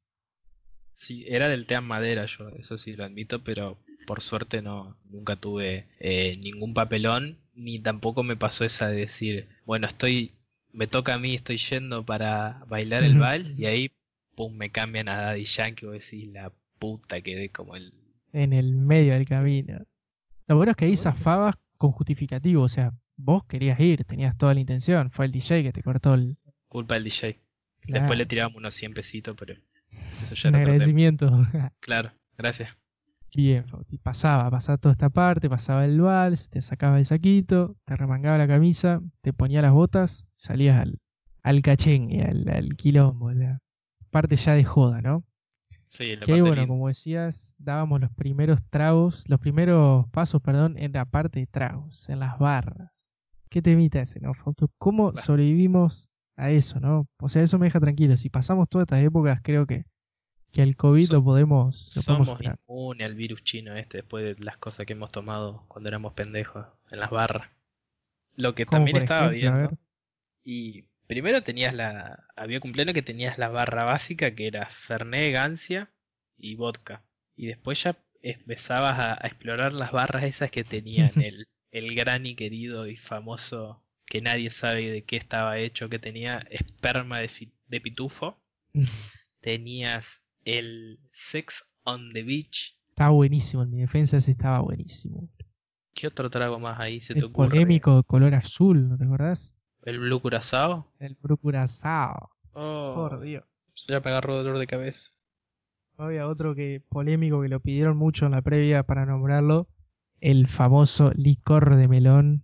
[0.93, 5.37] Sí, era del team madera, yo eso sí lo admito, pero por suerte no, nunca
[5.37, 10.33] tuve eh, ningún papelón, ni tampoco me pasó esa de decir, bueno, estoy,
[10.75, 13.93] me toca a mí, estoy yendo para bailar el vals, y ahí,
[14.37, 17.93] pum, me cambian a Daddy Yankee, vos decís, la puta, quedé como el...
[18.33, 19.79] En el medio del camino.
[20.47, 22.63] Lo bueno es que ahí zafabas con justificativo.
[22.63, 25.11] O sea, vos querías ir, tenías toda la intención.
[25.11, 26.37] Fue el DJ que te cortó el,
[26.69, 27.41] Culpa del DJ.
[27.87, 29.55] Después le tirábamos unos 100 pesitos, pero
[30.23, 31.31] eso ya Un agradecimiento.
[31.81, 32.77] Claro, gracias.
[33.37, 33.99] Bien, Fauti.
[33.99, 38.49] Pasaba, pasaba toda esta parte, pasaba el vals, te sacaba el saquito, te remangaba la
[38.49, 41.01] camisa, te ponía las botas, salías al,
[41.43, 43.61] al cachengue, al, al quilombo, la
[44.11, 45.25] parte ya de joda, ¿no?
[45.97, 46.67] Sí, Que bueno, linda.
[46.67, 52.09] como decías, dábamos los primeros tragos, los primeros pasos, perdón, en la parte de tragos,
[52.09, 53.15] en las barras.
[53.49, 54.69] ¿Qué temita ese, no, Fausto?
[54.79, 55.21] ¿Cómo Bah.
[55.21, 57.07] sobrevivimos a eso, no?
[57.21, 58.17] O sea, eso me deja tranquilo.
[58.17, 59.85] Si pasamos todas estas épocas, creo que,
[60.51, 62.29] que al COVID So- lo podemos, lo Somos
[62.69, 66.67] inmunes al virus chino este después de las cosas que hemos tomado cuando éramos pendejos
[66.91, 67.49] en las barras.
[68.37, 69.79] Lo que también estaba ejemplo, viendo.
[70.43, 72.27] Y primero tenías la.
[72.37, 75.91] Había cumpleaños que tenías la barra básica que era Fernet, Gancia
[76.37, 77.05] y vodka.
[77.37, 82.27] Y después ya empezabas a, a explorar las barras esas que tenían el, el gran
[82.27, 87.81] y querido y famoso que nadie sabe de qué estaba hecho, que tenía esperma de,
[87.81, 88.41] pitufo.
[89.41, 92.77] Tenías el Sex on the Beach.
[92.91, 95.29] Estaba buenísimo, en mi defensa ese estaba buenísimo.
[95.95, 97.51] ¿Qué otro trago más ahí se te El ocurre?
[97.51, 99.57] polémico color azul, ¿no te acordás?
[99.85, 100.91] ¿El Blue Curazao?
[100.99, 102.31] El curazao.
[102.53, 103.45] Oh, Por Dios.
[103.89, 105.13] ya me agarró dolor de cabeza.
[105.99, 109.69] Había otro que polémico que lo pidieron mucho en la previa para nombrarlo.
[110.21, 112.43] El famoso licor de melón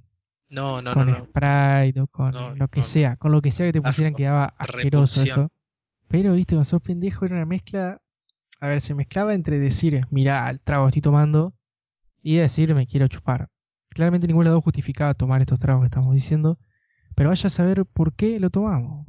[0.48, 1.24] No, no, con no, no.
[1.24, 2.85] Sprite o con No, lo que no.
[2.87, 3.16] sea.
[3.16, 4.18] Con lo que sea que te pusieran Asco.
[4.18, 5.44] quedaba asqueroso Repulsión.
[5.46, 5.53] eso.
[6.09, 8.00] Pero, viste, cuando sos pendejo era una mezcla...
[8.61, 11.55] A ver, se mezclaba entre decir, mira, el trago que estoy tomando
[12.22, 13.48] y decir, me quiero chupar.
[13.88, 16.59] Claramente ninguno de los dos justificaba tomar estos tragos que estamos diciendo.
[17.14, 19.06] Pero vaya a saber por qué lo tomamos.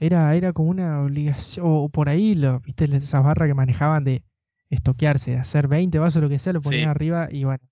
[0.00, 4.22] Era, era como una obligación, o por ahí, lo, viste, esas barras que manejaban de
[4.70, 6.88] estoquearse, de hacer 20 vasos, lo que sea, lo ponían Sí.
[6.88, 7.62] arriba y bueno,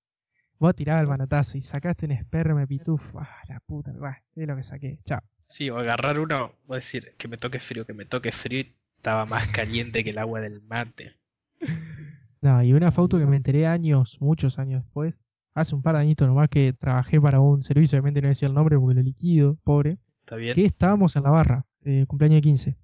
[0.59, 4.55] vos tirabas el manotazo y sacaste un esperma pitufo, ah, la puta, bah, es lo
[4.55, 5.21] que saqué, chao.
[5.41, 9.27] Sí, o agarrar uno, o decir que me toque frío, que me toque frío, estaba
[9.27, 11.15] más caliente que el agua del mate.
[12.41, 15.15] No, y una foto que me enteré años, muchos años después,
[15.55, 18.55] hace un par de añitos nomás que trabajé para un servicio, obviamente no decía el
[18.55, 20.55] nombre porque lo liquido, pobre, ¿Está bien?
[20.55, 22.79] que estábamos en la barra, de cumpleaños de 15.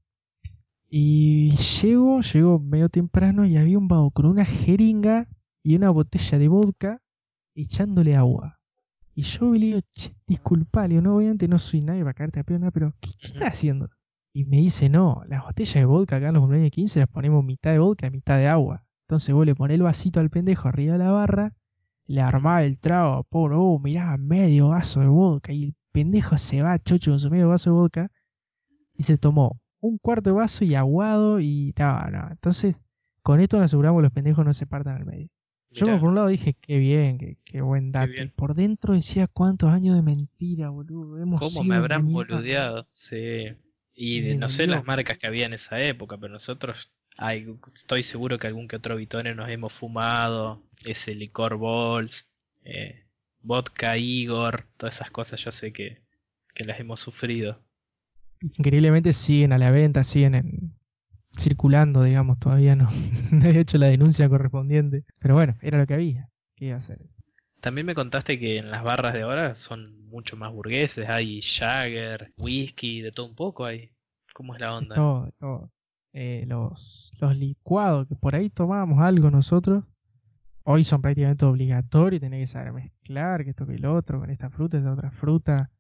[0.91, 5.29] Y llego, llego medio temprano y había un vago con una jeringa
[5.63, 7.03] y una botella de vodka
[7.55, 8.59] echándole agua.
[9.15, 12.41] Y yo le digo, che, disculpa, le digo, no, obviamente no soy nadie para caerte
[12.41, 13.91] a nada, pero ¿qué, qué estás haciendo?
[14.33, 17.09] Y me dice, no, las botellas de vodka acá en los cumpleaños de 15 las
[17.09, 18.85] ponemos mitad de vodka y mitad de agua.
[19.09, 21.57] Entonces vos le ponés el vasito al pendejo arriba de la barra,
[22.09, 26.63] le armás el trago, por, oh, mirá, medio vaso de vodka, y el pendejo se
[26.63, 28.11] va chocho con su medio vaso de vodka,
[28.95, 32.29] y se tomó un cuarto de vaso y aguado, y no, no.
[32.31, 32.81] Entonces,
[33.23, 35.29] con esto nos aseguramos que los pendejos no se partan al medio.
[35.71, 38.23] Yo por un lado dije, qué bien, qué, qué buen dato.
[38.23, 41.19] Y por dentro decía, cuántos años de mentira, boludo.
[41.23, 42.29] Hemos ¿Cómo me habrán engañados".
[42.29, 42.89] boludeado?
[42.91, 43.49] Sí.
[43.93, 48.03] Y de- no sé las marcas que había en esa época, pero nosotros, ay, estoy
[48.03, 52.31] seguro que algún que otro bitone nos hemos fumado, ese licor Balls,
[52.65, 53.05] eh,
[53.41, 56.03] vodka Igor, todas esas cosas yo sé que,
[56.55, 57.63] que las hemos sufrido.
[58.41, 60.79] Increíblemente siguen a la venta, siguen en-
[61.37, 62.89] circulando, digamos, todavía no,
[63.33, 65.05] no he hecho la denuncia correspondiente.
[65.21, 66.31] Pero bueno, era lo que había.
[66.57, 66.99] ¿Qué iba a hacer?
[67.61, 72.33] También me contaste que en las barras de ahora son mucho más burgueses, hay Jagger,
[72.39, 73.91] whisky, de todo un poco hay.
[74.33, 74.95] ¿Cómo es la onda?
[74.95, 75.73] Todo, todo.
[76.21, 79.85] Eh, los, los licuados, que por ahí tomábamos algo nosotros,
[80.65, 84.51] hoy son prácticamente obligatorios, tenés que saber mezclar, que esto que el otro, con esta
[84.51, 85.71] fruta, esta otra fruta.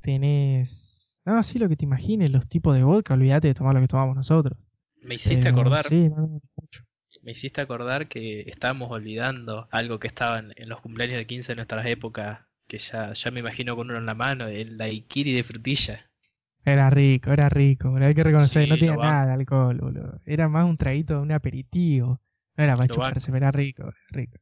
[0.00, 1.20] Tenés...
[1.24, 3.88] No, sí, lo que te imagines, los tipos de vodka, olvídate de tomar lo que
[3.88, 4.56] tomamos nosotros.
[5.00, 6.84] Me hiciste Pero acordar, Sí, no, no, mucho.
[7.24, 11.52] me hiciste acordar que estábamos olvidando algo que estaba en, en los cumpleaños de 15
[11.52, 15.32] de nuestras épocas, que ya, ya me imagino con uno en la mano, el daiquiri
[15.32, 16.11] de frutilla.
[16.64, 20.20] Era rico, era rico, boludo, hay que reconocer, Sí, no tenía nada de alcohol, boludo.
[20.24, 22.20] Era más un traguito, un aperitivo.
[22.56, 24.38] No era para Lo chuparse, pero era rico, era rico.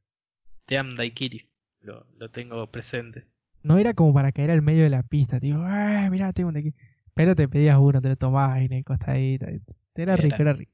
[0.66, 1.40] Te am daiquiri,
[1.80, 3.26] lo, lo tengo presente.
[3.62, 6.56] No era como para caer al medio de la pista, digo, ah, mirá, tengo un
[6.56, 6.74] aquí.
[7.14, 9.46] Pero te pedías uno, te lo tomabas en el costadito.
[9.94, 10.16] Era Era.
[10.16, 10.72] rico, era rico.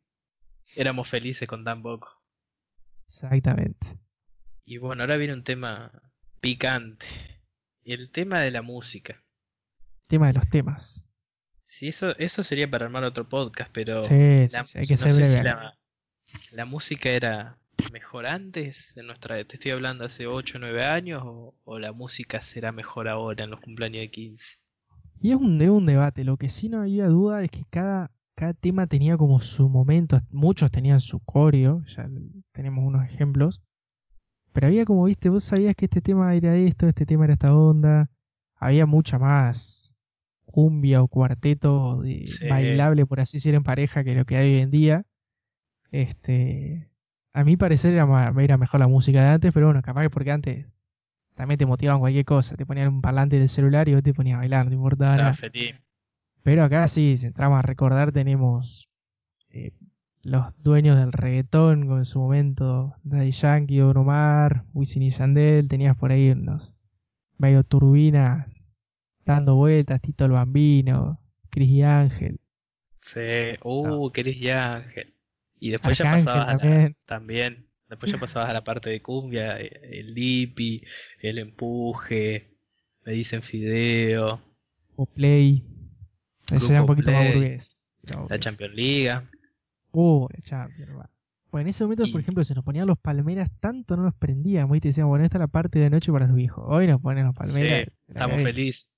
[0.77, 2.23] Éramos felices con tan poco.
[3.09, 3.99] Exactamente.
[4.67, 5.91] Y bueno, ahora viene un tema
[6.41, 7.07] picante.
[7.85, 9.25] El tema de la música.
[10.09, 11.06] Tema de los temas.
[11.79, 14.15] Sí, eso, eso sería para armar otro podcast, pero Sí,
[14.51, 15.79] la- sí, sí, hay que no ser sé si la,
[16.53, 17.59] la música era
[17.93, 21.93] mejor antes, en nuestra, te estoy hablando hace 8 o 9 años, o, o la
[21.93, 24.57] música será mejor ahora en los cumpleaños de 15.
[25.21, 26.25] Y es un, es un debate.
[26.25, 30.19] Lo que sí no había duda es que cada, cada tema tenía como su momento.
[30.31, 32.09] Muchos tenían su coreo, ya
[32.53, 33.63] tenemos unos ejemplos.
[34.53, 37.55] Pero había como, viste, vos sabías que este tema era esto, este tema era esta
[37.55, 38.11] onda.
[38.55, 39.86] Había mucha más
[40.57, 44.61] cumbia o cuarteto de bailable, por así decir, en pareja que lo que hay hoy
[44.61, 45.05] en día.
[45.91, 46.91] Este,
[47.35, 50.31] a mi parecer era, era mejor la música de antes, pero bueno, capaz que porque
[50.31, 50.67] antes
[51.35, 54.37] también te motivaban cualquier cosa, te ponían un parlante del celular y vos te ponías
[54.37, 55.35] a bailar, no te importaba nada.
[56.43, 58.89] Pero acá sí, si entramos a recordar, tenemos
[59.51, 59.73] eh,
[60.23, 65.69] los dueños del reggaetón, con en su momento Daddy Yankee, Don Omar, Wisin y Yandel,
[65.69, 66.79] tenías por ahí unos
[67.37, 68.56] medio turbinas
[69.27, 72.41] dando vueltas, Tito el Bambino, Cris y Ángel.
[72.97, 73.21] Sí,
[73.63, 75.15] uh, Cris y Ángel.
[75.59, 76.97] Y después ya pasabas también.
[77.03, 77.67] A también.
[77.89, 80.83] Después ya pasabas a la parte de cumbia, el dipi,
[81.21, 82.57] el empuje,
[83.05, 84.41] me dicen fideo.
[84.97, 85.65] O play.
[86.53, 87.81] Ese era un poquito más burgués.
[88.29, 89.23] La Champions League.
[89.93, 90.91] Uh, la Champions,
[91.51, 94.77] Bueno, en ese momento, por ejemplo, se nos ponían los palmeras, tanto no nos prendíamos
[94.77, 96.65] y te decían, bueno, esta es la parte de la noche para los viejos.
[96.67, 97.85] Hoy nos ponen los palmeras.
[97.85, 98.96] Sí, estamos felices.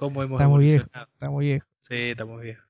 [0.00, 1.68] ¿Cómo hemos estamos viejos, estamos viejos.
[1.80, 2.64] Sí, estamos viejos.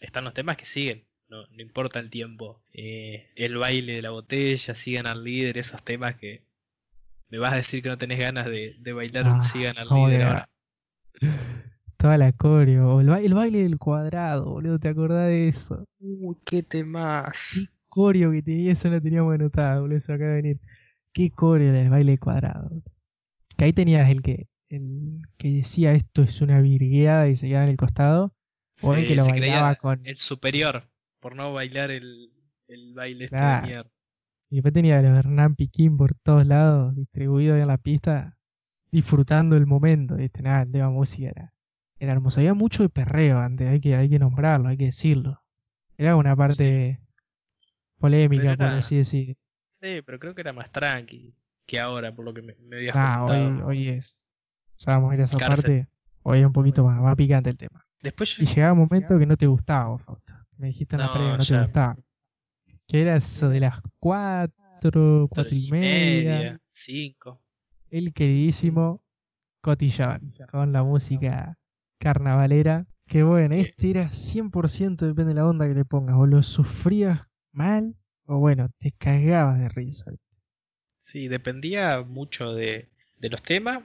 [0.00, 2.60] Están los temas que siguen no, no importa el tiempo.
[2.72, 6.42] Eh, el baile de la botella, sigan al líder, esos temas que
[7.28, 10.22] me vas a decir que no tenés ganas de, bailar un ah, sigan al líder
[10.22, 10.48] ahora.
[11.96, 15.86] Toda la coreo, el, el, baile del cuadrado, boludo, ¿te acordás de eso?
[16.00, 17.52] Uy, qué temas.
[17.54, 20.60] Qué coreo que tenía, eso lo teníamos anotado, boludo, eso acaba de venir.
[21.12, 22.70] Qué coreo del baile del cuadrado.
[23.56, 27.64] Que ahí tenías el que, el que decía esto es una virgueada y se quedaba
[27.64, 28.34] en el costado.
[28.82, 30.00] o el que lo bailaba con.
[30.06, 32.32] El superior por no bailar el,
[32.68, 33.90] el baile este de mierda.
[34.48, 38.36] Y después tenía a los Hernán Piquín por todos lados, distribuido en la pista,
[38.90, 40.16] disfrutando el momento.
[40.16, 41.54] Este, nada, el tema música era,
[41.98, 42.40] era hermoso.
[42.40, 45.40] Había mucho de perreo antes, hay que, hay que nombrarlo, hay que decirlo.
[45.96, 47.00] Era una parte
[47.98, 49.36] polémica, por así decir.
[49.68, 51.34] Sí, pero creo que era más tranqui
[51.66, 54.29] que ahora, por lo que me, me habías ah, Hoy, hoy es.
[54.80, 55.88] Ya vamos a ir a esa parte.
[56.22, 57.84] Hoy es un poquito más, más picante el tema.
[58.02, 60.32] Después Y llegaba un momento que no te gustaba, Fausto.
[60.56, 61.96] Me dijiste en la previa, no te gustaba.
[62.86, 66.58] ¿Qué era eso de las cuatro, cuatro y media?
[66.70, 67.42] Cinco.
[67.90, 68.98] El queridísimo
[69.60, 71.58] Cotillón, con la música
[71.98, 72.86] carnavalera.
[73.06, 76.16] Que bueno, este era 100% depende de la onda que le pongas.
[76.16, 80.10] O lo sufrías mal, o bueno, te cagabas de risa.
[81.00, 82.88] Sí, dependía mucho de,
[83.18, 83.82] de los temas,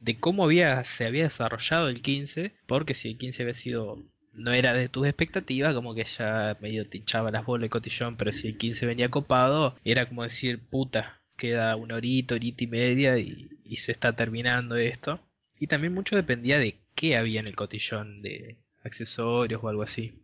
[0.00, 4.02] de cómo había, se había desarrollado el 15, porque si el 15 había sido
[4.34, 8.32] no era de tus expectativas, como que ya medio te las bolas de cotillón, pero
[8.32, 13.18] si el 15 venía copado, era como decir, puta, queda una horita, horita y media
[13.18, 15.20] y, se está terminando esto.
[15.58, 20.22] Y también mucho dependía de qué había en el cotillón, de accesorios o algo así.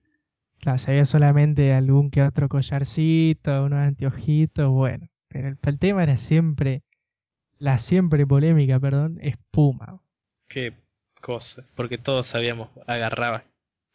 [0.61, 5.09] Claro, si había solamente algún que otro collarcito, unos anteojitos, bueno.
[5.29, 6.83] Pero el, el tema era siempre,
[7.59, 10.01] la siempre polémica, perdón, espuma.
[10.49, 10.75] Qué
[11.21, 13.45] cosa, porque todos sabíamos, agarraba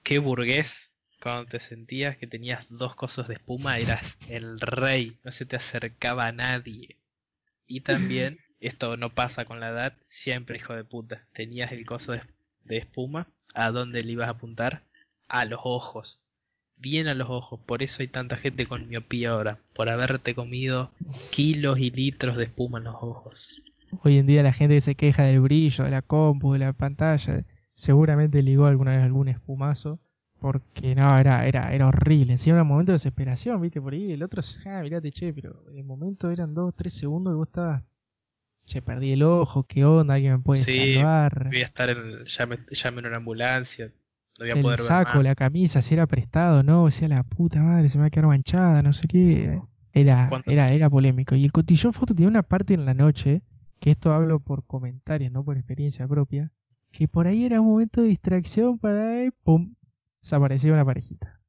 [0.03, 5.31] qué burgués cuando te sentías que tenías dos cosas de espuma, eras el rey, no
[5.31, 6.97] se te acercaba a nadie.
[7.67, 12.13] Y también, esto no pasa con la edad, siempre hijo de puta, tenías el coso
[12.13, 14.83] de, espuma, ¿a dónde le ibas a apuntar?
[15.27, 16.21] A los ojos,
[16.81, 20.91] bien a los ojos, por eso hay tanta gente con miopía ahora, por haberte comido
[21.29, 23.61] kilos y litros de espuma en los ojos.
[24.03, 27.45] Hoy en día la gente se queja del brillo de la compu, de la pantalla,
[27.73, 29.99] seguramente ligó alguna vez algún espumazo.
[30.39, 32.31] Porque no, era, era, era horrible.
[32.31, 34.11] Encima era un momento de desesperación, viste, por ahí.
[34.11, 37.47] El otro, ah, mirate, che, pero en el momento eran dos, tres segundos y vos
[37.47, 37.83] estabas.
[38.65, 41.45] Che, perdí el ojo, qué onda, alguien me puede sí, salvar.
[41.45, 42.25] Voy a estar en.
[42.25, 43.91] Llame, llame en una ambulancia.
[44.41, 47.97] A el poder saco, la camisa, si era prestado, no, decía la puta madre, se
[47.97, 49.61] me va a quedar manchada, no sé qué.
[49.93, 51.35] Era, era, era polémico.
[51.35, 53.43] Y el cotillón foto tiene una parte en la noche,
[53.79, 56.51] que esto hablo por comentarios, no por experiencia propia,
[56.91, 59.75] que por ahí era un momento de distracción para y pum,
[60.21, 61.39] desaparecía una parejita.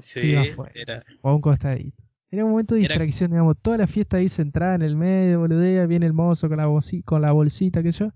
[0.00, 0.34] sí,
[0.74, 1.04] era...
[1.22, 2.02] O un costadito.
[2.30, 5.86] Era un momento de distracción, digamos, toda la fiesta ahí centrada en el medio, boludea,
[5.86, 6.68] viene el mozo con la,
[7.04, 8.12] con la bolsita, que yo,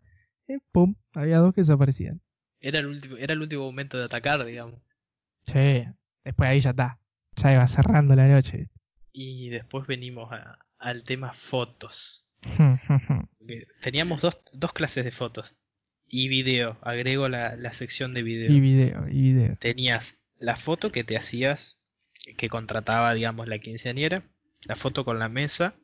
[0.47, 2.21] y pum, había dos que desaparecían.
[2.63, 4.81] Era el último, era el último momento de atacar, digamos.
[5.45, 5.85] Sí,
[6.25, 7.01] después ahí ya está,
[7.35, 8.71] ya iba cerrando la noche.
[9.13, 10.31] Y después venimos
[10.79, 12.29] al tema fotos.
[13.83, 15.57] Teníamos dos, dos clases de fotos
[16.07, 16.79] y video.
[16.83, 18.53] Agrego la, sección de video.
[18.53, 19.57] Y video, y video.
[19.57, 21.83] Tenías la foto que te hacías,
[22.37, 24.23] que contrataba, digamos, la quinceañera.
[24.69, 25.75] La foto con la mesa,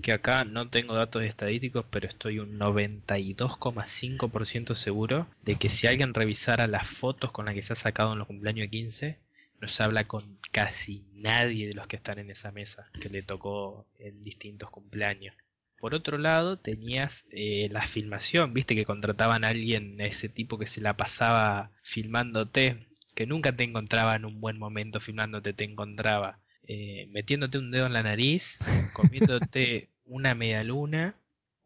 [0.00, 6.14] que acá no tengo datos estadísticos, pero estoy un 92,5% seguro de que si alguien
[6.14, 9.18] revisara las fotos con las que se ha sacado en los cumpleaños de 15,
[9.60, 13.22] no se habla con casi nadie de los que están en esa mesa que le
[13.22, 15.36] tocó en distintos cumpleaños.
[15.78, 20.66] Por otro lado, tenías eh, la filmación, viste que contrataban a alguien, ese tipo que
[20.66, 26.38] se la pasaba filmándote, que nunca te encontraba en un buen momento filmándote, te encontraba
[26.66, 28.58] eh, metiéndote un dedo en la nariz,
[28.94, 31.14] comiéndote una media luna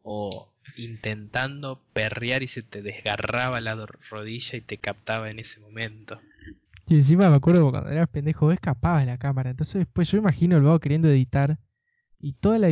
[0.03, 3.75] o intentando perrear y se te desgarraba la
[4.09, 6.19] rodilla y te captaba en ese momento.
[6.87, 9.49] Y encima me acuerdo cuando eras pendejo, escapaba de la cámara.
[9.49, 11.57] Entonces después yo imagino el vago queriendo editar
[12.19, 12.69] y toda la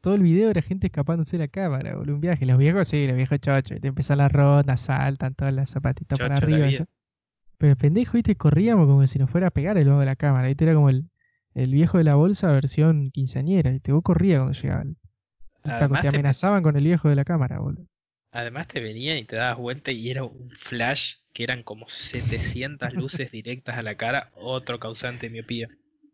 [0.00, 2.14] todo el video era gente escapándose de la cámara, boludo.
[2.14, 2.46] Un viaje.
[2.46, 3.80] Los viejos, sí, los viejos chochos.
[3.80, 6.68] Te empiezan la ronda, saltan todas las zapatitas para arriba.
[7.58, 10.14] Pero el pendejo, viste, corríamos como si nos fuera a pegar el vago de la
[10.14, 10.46] cámara.
[10.46, 11.10] Viste, era como el,
[11.58, 13.72] el viejo de la bolsa versión quinceañera.
[13.72, 14.96] Viste, vos corrías cuando llegaban.
[16.00, 17.86] te amenazaban con el viejo de la cámara, boludo.
[18.30, 22.92] Además te venían y te dabas vuelta y era un flash que eran como 700
[22.94, 25.68] luces directas a la cara, otro causante de miopía.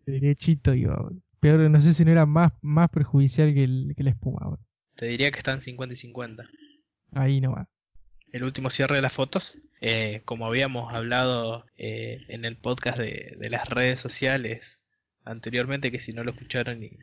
[0.07, 4.11] Derechito iba, Peor, no sé si no era más, más perjudicial que, el, que la
[4.11, 4.59] espuma,
[4.95, 6.49] Te diría que están 50 y 50.
[7.13, 7.69] Ahí no va.
[8.33, 13.37] El último cierre de las fotos, eh, como habíamos hablado eh, en el podcast de,
[13.39, 14.84] de, las redes sociales
[15.25, 16.99] anteriormente, que si no lo escucharon y,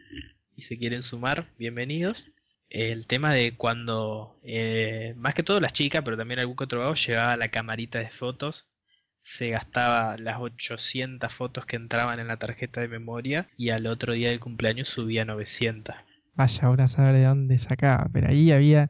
[0.62, 2.32] se quieren sumar, bienvenidos
[2.70, 6.94] el tema de cuando, eh, más que todo las chicas, pero también algún otro vago,
[6.94, 8.70] llevaba la camarita de fotos,
[9.22, 14.14] se gastaba las 800 fotos que entraban en la tarjeta de memoria y al otro
[14.14, 15.96] día del cumpleaños subía 900.
[16.34, 18.90] Vaya, ahora saber de dónde sacaba, pero ahí había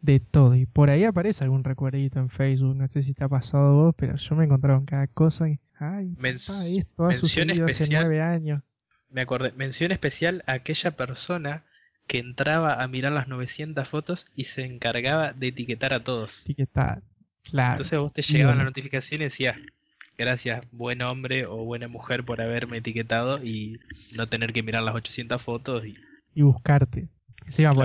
[0.00, 3.28] de todo y por ahí aparece algún recuerdito en Facebook, no sé si te ha
[3.28, 7.88] pasado vos, pero yo me encontraba en cada cosa y, ay, esto ha sucedido hace
[7.90, 8.62] nueve años.
[9.10, 11.64] Me acordé, mención especial a aquella persona
[12.06, 16.42] que entraba a mirar las 900 fotos y se encargaba de etiquetar a todos.
[16.42, 17.02] Etiquetar,
[17.50, 17.72] claro.
[17.72, 19.56] Entonces vos te llegaba la notificación y decías,
[20.16, 23.80] gracias, buen hombre o buena mujer por haberme etiquetado y
[24.14, 25.94] no tener que mirar las 800 fotos y,
[26.34, 27.08] y buscarte.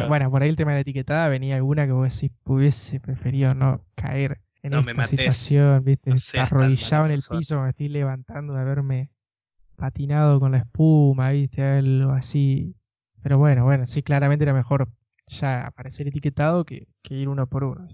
[0.07, 3.53] bueno, por ahí el tema de la etiquetada venía alguna que vos decís, hubiese preferido
[3.53, 9.11] no caer en esta situación, viste, arrodillado en el piso, me estoy levantando de haberme
[9.75, 12.75] patinado con la espuma, viste, algo así
[13.27, 14.89] pero bueno, bueno, sí, claramente era mejor
[15.27, 17.85] ya aparecer etiquetado que, ir uno por uno.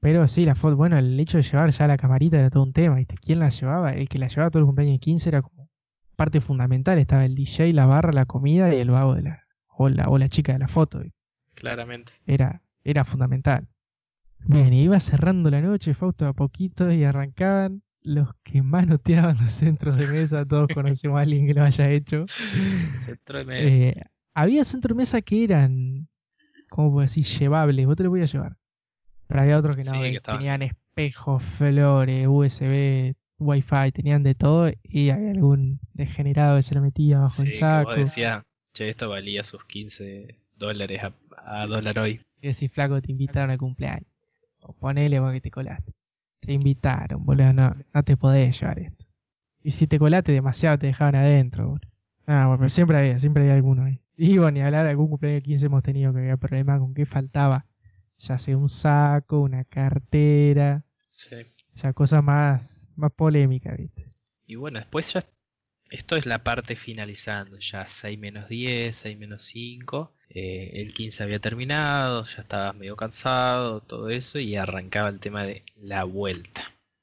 [0.00, 2.72] Pero sí, la foto, bueno, el hecho de llevar ya la camarita era todo un
[2.72, 3.16] tema, ¿viste?
[3.16, 3.92] ¿Quién la llevaba?
[3.94, 5.68] El que la llevaba todo el cumpleaños de 15 era como
[6.14, 6.98] parte fundamental.
[6.98, 10.18] Estaba el DJ, la barra, la comida y el vago de la, o la, o
[10.18, 11.02] la chica de la foto.
[11.54, 12.12] Claramente.
[12.24, 13.66] Era, era fundamental.
[14.40, 19.96] Bien, iba cerrando la noche, Fausto a poquito y arrancaban los que manoteaban los centros
[19.96, 20.44] de mesa.
[20.44, 22.24] Todos conocemos a alguien que lo haya hecho.
[22.92, 23.76] Centro de mesa.
[23.76, 24.02] Eh,
[24.34, 26.08] había centro de mesa que eran,
[26.68, 27.24] ¿cómo puedo decir?
[27.24, 27.86] Llevables.
[27.86, 28.56] Vos te lo voy a llevar.
[29.26, 30.00] Pero había otros que no.
[30.00, 34.70] que tenían espejos, flores, USB, Wi-Fi, tenían de todo.
[34.84, 37.90] Y había algún degenerado que se lo metía bajo el saco.
[37.90, 41.00] Que vos decías, che, esto valía sus 15 dólares
[41.36, 42.20] a, dólar hoy.
[42.40, 44.15] Y si flaco te invitaron al cumpleaños.
[44.66, 45.92] O ponele vos que te colaste.
[46.40, 49.06] Te invitaron, boludo, no, no te podés llevar esto.
[49.62, 51.88] Y si te colaste demasiado te dejaban adentro, boludo.
[52.26, 54.00] Ah, bueno, pero siempre había, siempre había alguno ahí.
[54.16, 57.06] Y bueno, ni hablar de algún cumpleaños 15 hemos tenido que había problemas con qué
[57.06, 57.66] faltaba.
[58.18, 60.84] Ya sea un saco, una cartera.
[61.08, 61.36] Sí.
[61.74, 64.06] Ya cosas más, más polémicas, ¿viste?
[64.46, 65.24] Y bueno, después ya.
[65.90, 67.58] Esto es la parte finalizando.
[67.58, 70.12] Ya 6 menos 10, 6 menos 5.
[70.30, 74.38] Eh, el 15 había terminado, ya estabas medio cansado, todo eso.
[74.38, 76.62] Y arrancaba el tema de la vuelta.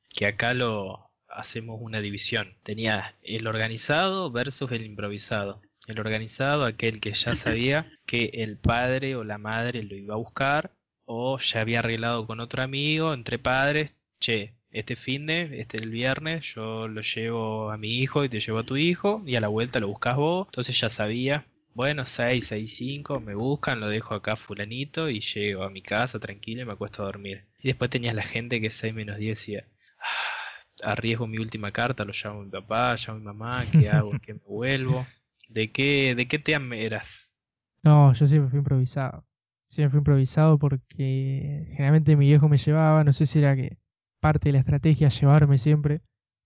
[0.10, 2.54] Que acá lo hacemos una división.
[2.64, 5.62] Tenía el organizado versus el improvisado.
[5.88, 10.18] El organizado, aquel que ya sabía que el padre o la madre lo iba a
[10.18, 10.72] buscar
[11.06, 15.92] o ya había arreglado con otro amigo entre padres, che, este fin de, este el
[15.92, 19.40] viernes, yo lo llevo a mi hijo y te llevo a tu hijo y a
[19.40, 20.48] la vuelta lo buscas vos.
[20.48, 25.64] Entonces ya sabía, bueno, 6, 6, 5, me buscan, lo dejo acá fulanito y llego
[25.64, 27.46] a mi casa tranquilo y me acuesto a dormir.
[27.60, 29.68] Y después tenías la gente que 6 menos 10 decía,
[30.00, 33.90] ah, arriesgo mi última carta, lo llamo a mi papá, llamo a mi mamá, ¿qué
[33.92, 34.12] hago?
[34.24, 35.06] ¿Qué me vuelvo?
[35.50, 37.36] ¿De qué, de qué team eras?
[37.84, 39.24] No, yo siempre fui improvisado.
[39.66, 43.78] Siempre fui improvisado porque generalmente mi viejo me llevaba, no sé si era que
[44.24, 46.02] parte de la estrategia llevarme siempre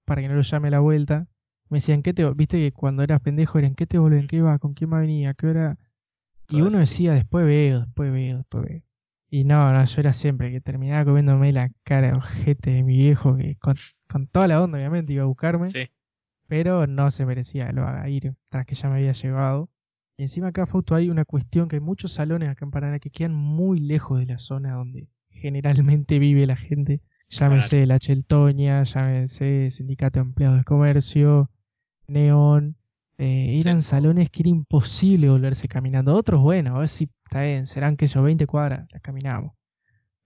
[0.06, 1.28] para que no lo llame a la vuelta.
[1.70, 4.58] Me decían, ¿qué te Viste que cuando eras pendejo eran, ¿qué te ¿En ¿Qué va?
[4.58, 5.28] ¿Con quién va a venir?
[5.28, 5.78] ¿A qué hora?
[6.50, 8.82] y uno decía, después veo, después veo, después veo.
[9.30, 12.96] Y no, no, yo era siempre que terminaba comiéndome la cara de ojete de mi
[12.98, 13.76] viejo, que con,
[14.08, 15.70] con toda la onda obviamente iba a buscarme.
[15.70, 15.90] Sí
[16.48, 19.70] pero no se merecía lo haga ir tras que ya me había llevado.
[20.18, 23.12] Y encima acá, Fausto, hay una cuestión que hay muchos salones acá en Paraná que
[23.12, 27.02] quedan muy lejos de la zona donde generalmente vive la gente.
[27.30, 31.50] Llámese la Cheltonia, llámese Sindicato de Empleados de Comercio,
[32.08, 32.78] Neón,
[33.20, 36.16] Eh, eran salones que era imposible volverse caminando.
[36.16, 39.54] Otros, bueno, a ver si está bien, serán que yo 20 cuadras las caminábamos.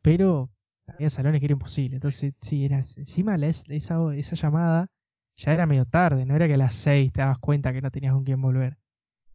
[0.01, 0.51] Pero
[0.87, 1.95] había salones que era imposible.
[1.97, 4.87] Entonces, sí, era encima esa, esa llamada
[5.35, 7.91] ya era medio tarde, no era que a las 6 te dabas cuenta que no
[7.91, 8.77] tenías con quién volver.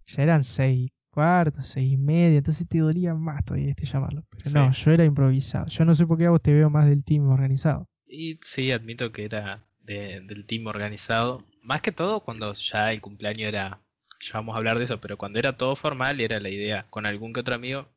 [0.06, 4.22] Ya eran 6 cuartos, 6 y media, entonces te dolía más todavía este llamarlo.
[4.28, 5.66] Pero no, yo era improvisado.
[5.66, 7.88] Yo no sé por qué a vos te veo más del team organizado.
[8.06, 11.42] Y sí, admito que era del team organizado.
[11.62, 13.80] Más que todo cuando ya el cumpleaños era,
[14.20, 17.06] ya vamos a hablar de eso, pero cuando era todo formal era la idea con
[17.06, 17.88] algún que otro amigo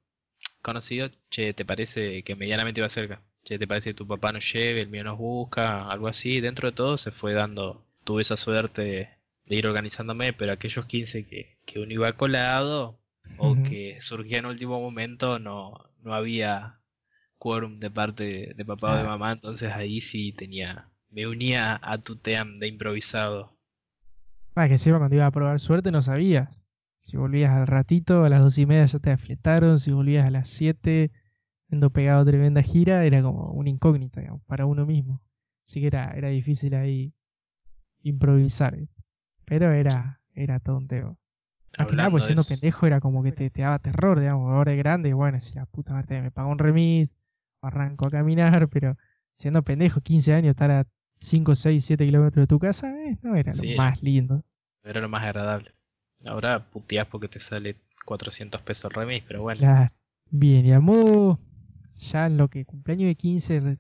[0.62, 3.22] conocido, che, ¿te parece que medianamente iba cerca?
[3.44, 5.90] Che, ¿te parece que tu papá nos lleve, el mío nos busca?
[5.92, 6.40] Algo así.
[6.40, 9.10] Dentro de todo se fue dando, tuve esa suerte
[9.46, 13.00] de ir organizándome, pero aquellos 15 que, que uno iba colado
[13.38, 16.82] o que surgía en último momento no, no había
[17.38, 21.98] quórum de parte de papá o de mamá, entonces ahí sí tenía, me unía a
[21.98, 23.58] tu team de improvisado.
[24.56, 26.68] Ah, que encima cuando iba a probar suerte no sabías.
[27.00, 30.32] Si volvías al ratito, a las dos y media ya te afletaron, si volvías a
[30.32, 31.12] las siete,
[31.70, 35.22] siendo pegado tremenda gira, era como una incógnita, digamos, para uno mismo.
[35.66, 37.14] Así que era, era difícil ahí
[38.04, 38.78] improvisar.
[39.46, 40.88] Pero era, era todo un
[41.92, 44.52] nada, pues siendo pendejo era como que te, te, daba terror, digamos.
[44.52, 47.10] Ahora de grande, bueno, si la puta madre me pagó un remis,
[47.62, 48.98] arranco a caminar, pero
[49.32, 50.88] siendo pendejo, 15 años, estar a
[51.20, 54.44] 5, 6, 7 kilómetros de tu casa, eh, no era lo más lindo.
[54.84, 55.74] Era lo más agradable.
[56.28, 59.90] Ahora puteás porque te sale 400 pesos remis, pero bueno.
[60.32, 61.40] Bien, y a modo,
[61.96, 63.78] ya en lo que cumpleaños de 15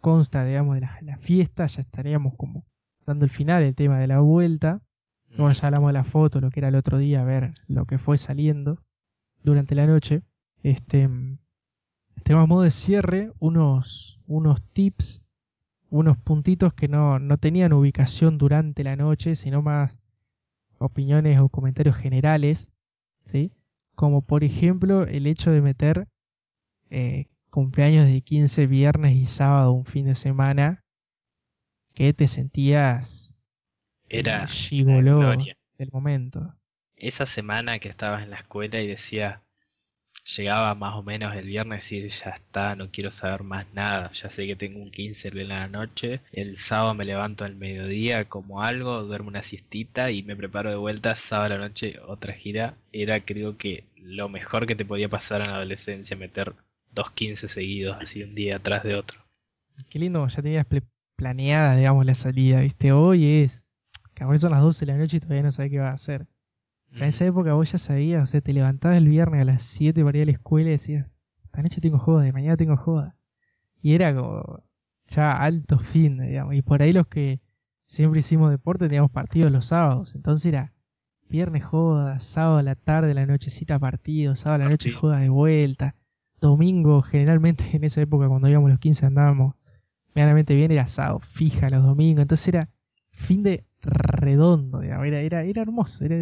[0.00, 2.64] consta, digamos, de la, la fiesta, ya estaríamos como
[3.06, 4.80] dando el final del tema de la vuelta.
[5.36, 7.86] Bueno, ya hablamos de la foto, lo que era el otro día, a ver lo
[7.86, 8.78] que fue saliendo
[9.42, 10.22] durante la noche.
[10.62, 11.08] Este,
[12.22, 15.24] tenemos modo de cierre, unos, unos tips,
[15.88, 19.98] unos puntitos que no, no tenían ubicación durante la noche, sino más
[20.78, 22.72] opiniones o comentarios generales,
[23.24, 23.52] ¿sí?
[23.94, 26.08] Como por ejemplo el hecho de meter
[26.90, 30.84] eh, cumpleaños de 15 viernes y sábado, un fin de semana,
[31.94, 33.31] que te sentías
[34.12, 34.46] era
[34.76, 36.54] gloria del momento.
[36.96, 39.40] Esa semana que estabas en la escuela y decía,
[40.36, 44.30] llegaba más o menos el viernes y ya está, no quiero saber más nada, ya
[44.30, 48.26] sé que tengo un 15 el viernes la noche, el sábado me levanto al mediodía
[48.26, 52.34] como algo, duermo una siestita y me preparo de vuelta, sábado a la noche otra
[52.34, 56.52] gira, era creo que lo mejor que te podía pasar en la adolescencia, meter
[56.92, 59.20] dos 15 seguidos así un día atrás de otro.
[59.88, 60.66] Qué lindo, ya tenías
[61.16, 63.61] planeada, digamos, la salida, viste, hoy es
[64.22, 65.94] que ahora son las 12 de la noche y todavía no sabes qué va a
[65.94, 66.26] hacer.
[66.92, 70.04] En esa época vos ya sabías, o sea, te levantabas el viernes a las 7
[70.04, 71.06] para ir a la escuela y decías,
[71.44, 73.16] esta noche tengo joda, de mañana tengo joda.
[73.80, 74.62] Y era como
[75.06, 76.54] ya alto fin, digamos.
[76.54, 77.40] Y por ahí los que
[77.84, 80.14] siempre hicimos deporte teníamos partidos los sábados.
[80.14, 80.72] Entonces era
[81.28, 85.28] viernes joda, sábado a la tarde, la nochecita partido, sábado a la noche joda de
[85.30, 85.96] vuelta.
[86.40, 89.54] Domingo, generalmente en esa época cuando íbamos los 15 andábamos
[90.14, 92.22] medianamente bien, era sábado, fija los domingos.
[92.22, 92.70] Entonces era
[93.22, 95.06] fin de redondo, digamos.
[95.06, 96.16] Era, era, era hermoso, era,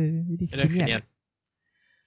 [0.69, 1.05] genial.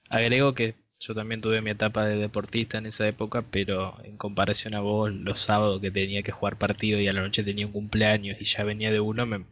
[0.09, 4.73] Agrego que yo también tuve mi etapa de deportista en esa época, pero en comparación
[4.73, 7.73] a vos, los sábados que tenía que jugar partido y a la noche tenía un
[7.73, 9.45] cumpleaños y ya venía de uno, me,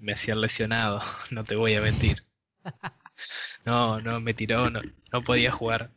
[0.00, 2.18] me hacían lesionado, no te voy a mentir.
[3.64, 4.78] No, no, me tiró, no,
[5.12, 5.90] no podía jugar.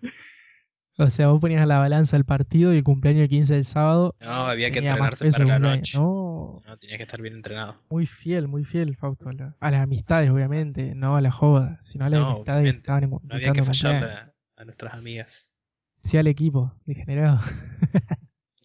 [1.00, 3.64] O sea, vos ponías a la balanza el partido y el cumpleaños de 15 del
[3.64, 4.16] sábado.
[4.20, 5.97] No, había que entrenarse para la noche.
[5.97, 6.62] No.
[6.68, 7.82] no, tenía que estar bien entrenado.
[7.89, 9.30] Muy fiel, muy fiel, Fausto.
[9.30, 13.22] A, las amistades, obviamente, no a la joda, sino a las amistades que estaban No
[13.30, 15.56] había que fallar a, nuestras amigas.
[16.04, 17.39] Sí, al equipo, degenerado.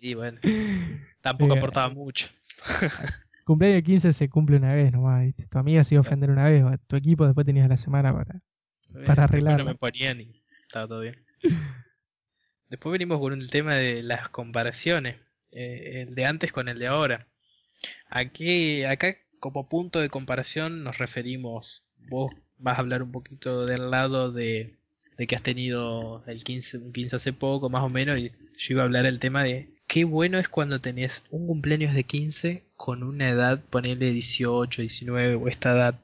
[0.01, 0.41] y bueno,
[1.21, 2.27] tampoco eh, aportaba mucho.
[3.47, 5.33] cumpleaños de 15 se cumple una vez nomás.
[5.49, 8.41] Tu amiga se iba a ofender una vez, tu equipo después tenías la semana para,
[9.07, 9.61] para arreglar.
[9.61, 11.25] No me ponían y estaba todo bien.
[12.75, 15.15] Después venimos con el tema de las comparaciones,
[15.53, 17.29] eh, el de antes con el de ahora.
[18.11, 23.93] Aquí, acá como punto de comparación nos referimos, vos vas a hablar un poquito del
[23.93, 24.75] lado de,
[25.17, 28.73] de que has tenido el 15, un 15 hace poco más o menos y yo
[28.75, 32.65] iba a hablar el tema de qué bueno es cuando tenés un cumpleaños de 15
[32.75, 36.01] con una edad, ponerle 18, 19 o esta edad,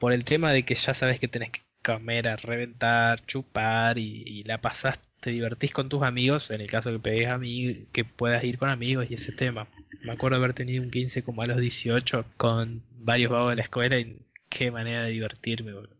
[0.00, 4.24] por el tema de que ya sabes que tenés que comer a reventar, chupar y,
[4.26, 7.86] y la pasaste te divertís con tus amigos, en el caso que pegues a mí,
[7.92, 9.66] que puedas ir con amigos y ese tema.
[10.02, 13.62] Me acuerdo haber tenido un 15 como a los 18 con varios vagos de la
[13.62, 15.96] escuela y qué manera de divertirme, boludo.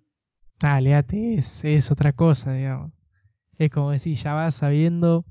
[0.61, 2.93] Ah, es, es otra cosa, digamos.
[3.59, 5.25] Es como decir, ya vas sabiendo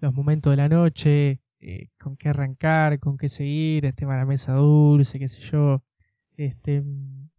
[0.00, 4.26] los momentos de la noche, eh, con qué arrancar, con qué seguir, este tema la
[4.26, 5.82] mesa dulce, qué sé yo.
[6.36, 6.84] Este,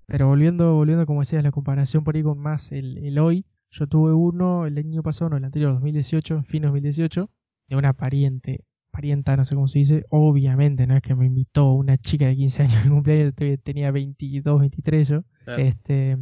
[0.05, 3.87] Pero volviendo, volviendo como decías, la comparación por ahí con más el, el hoy, yo
[3.87, 7.29] tuve uno el año pasado, no, el anterior, 2018, fin 2018,
[7.69, 11.73] de una pariente, parienta, no sé cómo se dice, obviamente, no es que me invitó
[11.73, 15.23] una chica de 15 años en cumpleaños, tenía 22, 23 yo,
[15.57, 16.17] este,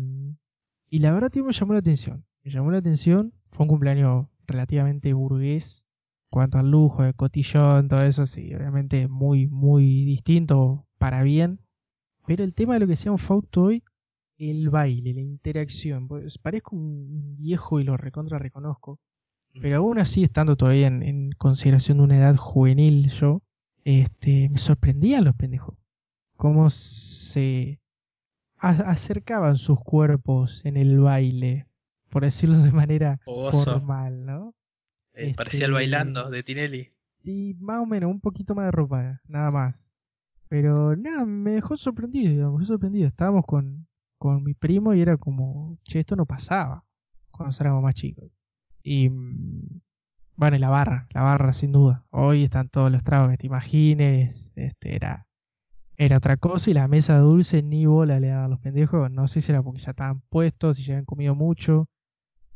[0.89, 4.27] y la verdad, tío, me llamó la atención, me llamó la atención, fue un cumpleaños
[4.47, 5.87] relativamente burgués,
[6.29, 11.59] cuanto al lujo, de cotillón, todo eso, sí, obviamente muy, muy distinto para bien,
[12.27, 13.83] pero el tema de lo que sea un Fausto hoy
[14.37, 16.07] el baile, la interacción.
[16.07, 18.99] Pues parezco un viejo y lo recontra reconozco.
[19.61, 23.41] Pero aún así, estando todavía en, consideración de una edad juvenil yo,
[23.85, 25.77] este, me sorprendían los pendejos.
[26.35, 27.79] Cómo se
[28.57, 31.63] acercaban sus cuerpos en el baile,
[32.09, 34.53] por decirlo de manera formal, ¿no?
[35.13, 36.89] Eh, parecía el este, bailando de Tinelli.
[37.23, 39.91] Y más o menos, un poquito más de ropa, nada más.
[40.49, 43.07] Pero nada, me dejó sorprendido, digamos, me sorprendido.
[43.07, 43.87] Estábamos con,
[44.25, 46.83] con mi primo y era como, che, esto no pasaba
[47.31, 48.31] cuando éramos más chicos.
[48.83, 49.81] Y mm,
[50.35, 52.03] bueno, y la barra, la barra sin duda.
[52.09, 55.27] Hoy están todos los tragos que te imagines, este era
[55.97, 59.41] era otra cosa y la mesa dulce ni bola le daban los pendejos, no sé
[59.41, 61.87] si era porque ya estaban puestos, si ya habían comido mucho,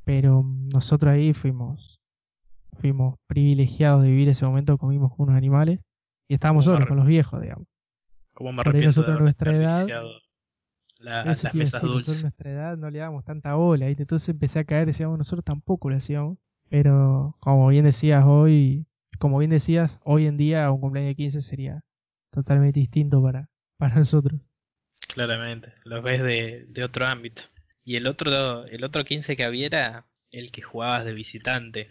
[0.04, 2.02] pero nosotros ahí fuimos
[2.80, 5.80] fuimos privilegiados de vivir ese momento, comimos con unos animales
[6.28, 7.68] y estábamos solos con los viejos, digamos.
[8.36, 9.88] Como me arrepiento nosotros de nuestra edad
[11.00, 12.24] la, las mesas dulces.
[12.24, 15.90] nuestra edad no le dábamos tanta bola, y entonces empecé a caer, decíamos, nosotros tampoco
[15.90, 16.38] lo hacíamos,
[16.70, 18.86] pero como bien decías hoy,
[19.18, 21.84] como bien decías, hoy en día un cumpleaños de 15 sería
[22.32, 24.40] totalmente distinto para, para nosotros.
[25.14, 27.44] Claramente, lo ves de, de otro ámbito.
[27.84, 31.90] Y el otro, el otro 15 que había era el que jugabas de visitante.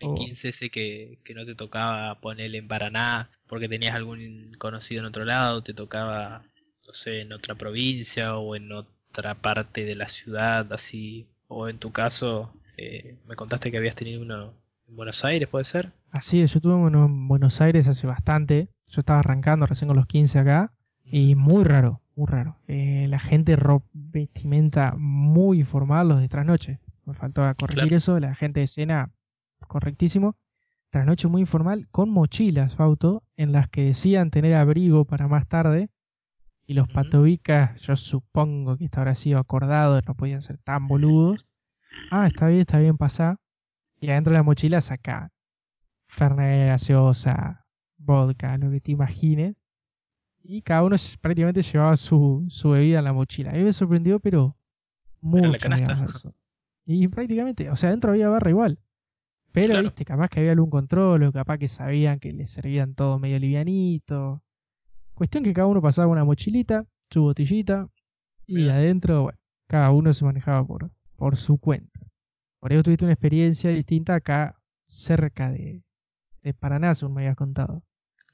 [0.00, 5.02] El 15 ese que, que no te tocaba ponerle en Paraná porque tenías algún conocido
[5.02, 6.44] en otro lado, te tocaba
[6.86, 11.78] no sé, en otra provincia o en otra parte de la ciudad, así, o en
[11.78, 14.54] tu caso, eh, me contaste que habías tenido uno
[14.88, 15.92] en Buenos Aires, ¿puede ser?
[16.10, 19.96] Así es, yo tuve uno en Buenos Aires hace bastante, yo estaba arrancando recién con
[19.96, 20.72] los 15 acá,
[21.04, 22.56] y muy raro, muy raro.
[22.66, 26.80] Eh, la gente ropa vestimenta muy formal los de trasnoche.
[27.04, 29.12] Me faltó corregir eso, la gente de escena,
[29.66, 30.36] correctísimo.
[30.90, 35.90] Trasnoche muy informal, con mochilas, Fauto, en las que decían tener abrigo para más tarde,
[36.66, 41.46] y los patobicas, yo supongo que esto habrá sido acordado, no podían ser tan boludos.
[42.10, 43.38] Ah, está bien, está bien, pasá.
[44.00, 45.30] Y adentro de la mochila saca
[46.06, 47.66] Fernet, gaseosa,
[47.98, 49.56] vodka, lo que te imagines.
[50.42, 53.50] Y cada uno prácticamente llevaba su, su bebida en la mochila.
[53.50, 54.56] A mí me sorprendió, pero
[55.20, 55.68] mucho.
[55.68, 56.34] Eso.
[56.86, 58.78] Y prácticamente, o sea, adentro había barra igual.
[59.52, 63.18] Pero, viste, capaz que había algún control, o capaz que sabían que les servían todo
[63.18, 64.43] medio livianito.
[65.14, 67.88] Cuestión que cada uno pasaba una mochilita, su botellita,
[68.46, 69.38] y adentro, bueno,
[69.68, 72.00] cada uno se manejaba por, por su cuenta.
[72.60, 75.82] Por eso tuviste una experiencia distinta acá cerca de,
[76.42, 77.82] de Paraná, según me habías contado.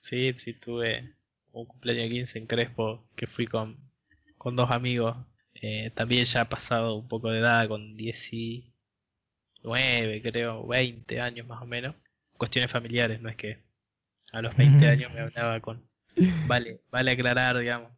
[0.00, 1.14] Sí, sí, tuve
[1.52, 3.76] un cumpleaños 15 en Crespo que fui con,
[4.38, 5.16] con dos amigos.
[5.54, 8.72] Eh, también ya ha pasado un poco de edad, con 19,
[10.22, 11.94] creo, 20 años más o menos.
[12.38, 13.58] Cuestiones familiares, no es que
[14.32, 15.89] a los 20 años me hablaba con,
[16.46, 17.90] Vale, vale aclarar, digamos.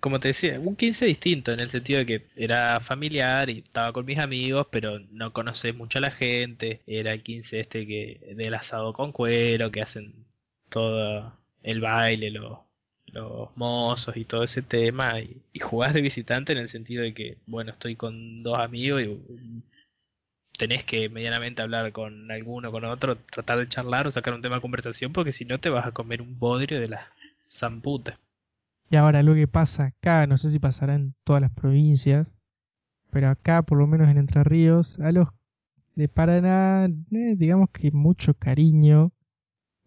[0.00, 3.92] Como te decía, un 15 distinto en el sentido de que era familiar y estaba
[3.92, 6.80] con mis amigos, pero no conoces mucho a la gente.
[6.86, 10.26] Era el 15 este que del asado con cuero, que hacen
[10.70, 12.58] todo el baile, los,
[13.06, 15.20] los mozos y todo ese tema.
[15.20, 19.02] Y, y jugás de visitante en el sentido de que, bueno, estoy con dos amigos
[19.02, 19.20] y
[20.60, 24.56] tenés que medianamente hablar con alguno, con otro, tratar de charlar o sacar un tema
[24.56, 27.04] de conversación, porque si no te vas a comer un bodrio de las
[27.50, 28.18] Zamputa.
[28.90, 32.34] Y ahora lo que pasa acá, no sé si pasará en todas las provincias,
[33.10, 35.28] pero acá, por lo menos en Entre Ríos, a los
[35.94, 39.12] de Paraná, eh, digamos que mucho cariño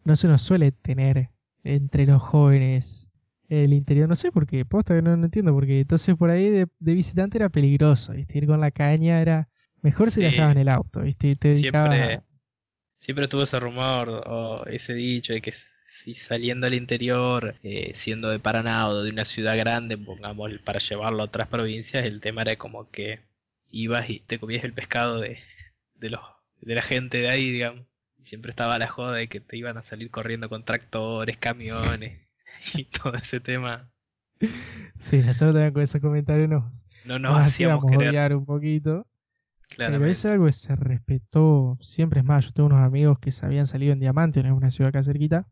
[0.04, 1.30] no se nos suele tener
[1.64, 3.12] entre los jóvenes
[3.50, 4.08] el interior.
[4.10, 7.50] No sé por qué, posta que no, entiendo porque entonces por ahí de, visitante era
[7.50, 8.38] peligroso, ¿viste?
[8.38, 9.50] ir con la caña era
[9.82, 11.36] mejor si la dejaba en el auto, ¿viste?
[11.36, 12.22] te siempre,
[12.98, 15.52] siempre tuvo ese rumor o ese dicho de que
[15.94, 20.80] si saliendo al interior, eh, siendo de Paraná o de una ciudad grande, pongamos, para
[20.80, 23.20] llevarlo a otras provincias, el tema era como que
[23.70, 25.38] ibas y te comías el pescado de,
[25.94, 26.22] de, los,
[26.62, 27.86] de la gente de ahí, digamos.
[28.18, 32.28] Y siempre estaba la joda de que te iban a salir corriendo con tractores, camiones
[32.74, 33.88] y todo ese tema.
[34.98, 39.06] Sí, nosotros también con ese comentario nos, no nos, hacíamos odiar un poquito.
[39.78, 42.22] Pero eso es algo que se respetó siempre.
[42.22, 44.90] Es más, yo tengo unos amigos que se habían salido en Diamante, en una ciudad
[44.90, 45.48] acá cerquita,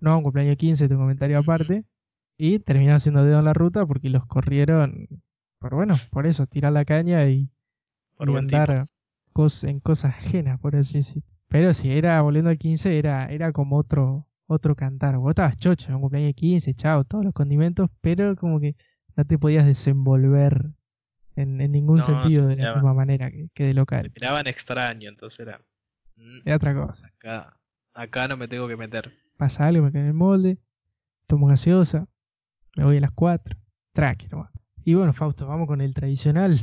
[0.00, 1.84] no, un cumpleaños 15, tu comentario aparte.
[2.38, 5.08] Y terminaron haciendo dedo en la ruta porque los corrieron
[5.60, 7.50] Pero bueno, por eso, tirar la caña y,
[8.16, 8.88] Por y buen andar
[9.32, 11.22] cos- en cosas ajenas, por así decir.
[11.48, 15.18] Pero si era, volviendo al 15, era, era como otro, otro cantar.
[15.18, 18.76] Vos estabas chocho en un cumpleaños de 15, chao, todos los condimentos, pero como que
[19.16, 20.70] no te podías desenvolver
[21.36, 24.12] en, en ningún No, sentido te de la misma manera que, que de Te local.
[24.14, 25.60] miraban extraño, entonces era.
[26.16, 27.08] mm, Era otra cosa.
[27.08, 27.58] acá,
[27.94, 29.12] acá no me tengo que meter.
[29.40, 30.58] Pasa algo, me quedo en el molde,
[31.26, 32.06] tomo gaseosa,
[32.76, 33.56] me voy a las 4,
[33.94, 34.50] traque nomás.
[34.84, 36.60] Y bueno, Fausto, vamos con el tradicional,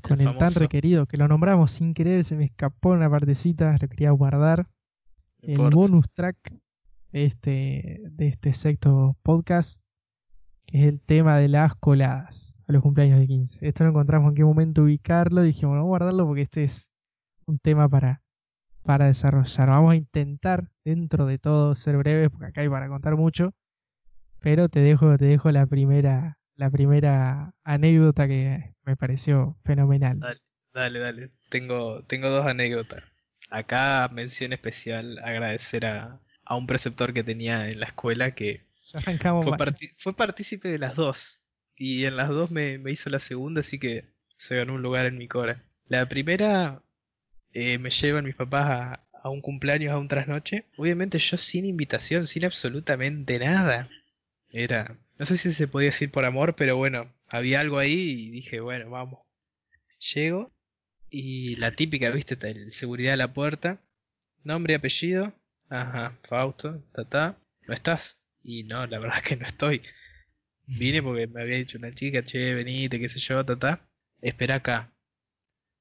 [0.00, 3.88] con el, tan requerido, que lo nombramos sin querer, se me escapó una partecita, lo
[3.88, 4.66] quería guardar.
[5.42, 6.54] No el bonus track
[7.12, 9.82] este, de este sexto podcast,
[10.64, 13.68] que es el tema de las coladas a los cumpleaños de 15.
[13.68, 16.94] Esto no encontramos en qué momento ubicarlo, dijimos, vamos a guardarlo porque este es
[17.44, 18.22] un tema para,
[18.86, 19.68] para desarrollar.
[19.68, 23.52] Vamos a intentar, dentro de todo, ser breves, porque acá hay para contar mucho,
[24.40, 30.18] pero te dejo, te dejo la primera, la primera anécdota que me pareció fenomenal.
[30.18, 30.40] Dale.
[30.76, 31.30] Dale, dale.
[31.48, 33.02] Tengo, tengo dos anécdotas.
[33.48, 38.66] Acá mención especial agradecer a, a un preceptor que tenía en la escuela que
[39.42, 39.56] fue,
[39.96, 41.40] fue partícipe de las dos.
[41.76, 44.04] Y en las dos me, me hizo la segunda, así que
[44.36, 45.64] se ganó un lugar en mi cora.
[45.86, 46.82] La primera
[47.56, 50.66] eh, me llevan mis papás a, a un cumpleaños, a un trasnoche.
[50.76, 53.88] Obviamente yo sin invitación, sin absolutamente nada.
[54.50, 58.30] Era, no sé si se podía decir por amor, pero bueno, había algo ahí y
[58.30, 59.20] dije, bueno, vamos.
[60.14, 60.52] Llego
[61.10, 63.80] y la típica, viste, el seguridad de la puerta.
[64.44, 65.32] Nombre y apellido.
[65.70, 68.22] Ajá, Fausto, ta ¿No estás?
[68.44, 69.82] Y no, la verdad es que no estoy.
[70.66, 73.88] Vine porque me había dicho una chica, che, venite, qué sé yo, ta ta.
[74.20, 74.92] Espera acá.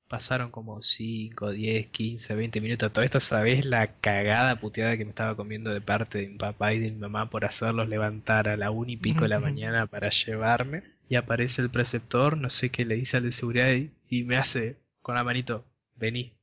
[0.07, 2.93] Pasaron como 5, 10, 15, 20 minutos.
[2.93, 6.73] Todo esto, ¿sabés la cagada puteada que me estaba comiendo de parte de mi papá
[6.73, 9.87] y de mi mamá por hacerlos levantar a la una y pico de la mañana
[9.87, 10.83] para llevarme?
[11.09, 14.37] Y aparece el preceptor, no sé qué le dice al de seguridad y, y me
[14.37, 16.33] hace con la manito, vení,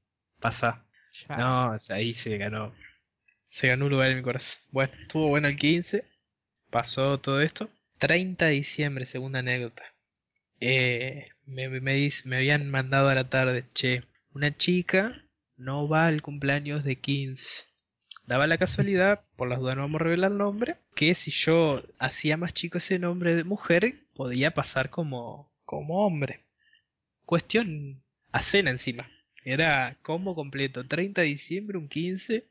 [0.41, 0.85] pasa.
[1.29, 2.75] No, o sea, ahí se ganó.
[3.45, 4.63] Se ganó un lugar en mi corazón.
[4.71, 6.05] Bueno, estuvo bueno el 15.
[6.71, 7.69] Pasó todo esto.
[7.99, 9.83] 30 de diciembre, segunda anécdota.
[10.61, 15.25] Eh, me, me, me dice- me habían mandado a la tarde, che, una chica
[15.57, 17.65] no va al cumpleaños de 15.
[18.27, 21.83] Daba la casualidad, por las dudas no vamos a revelar el nombre, que si yo
[21.99, 26.41] hacía más chico ese nombre de mujer, podía pasar como, como hombre.
[27.25, 29.09] Cuestión a cena encima.
[29.45, 32.47] Era combo completo, 30 de diciembre, un 15,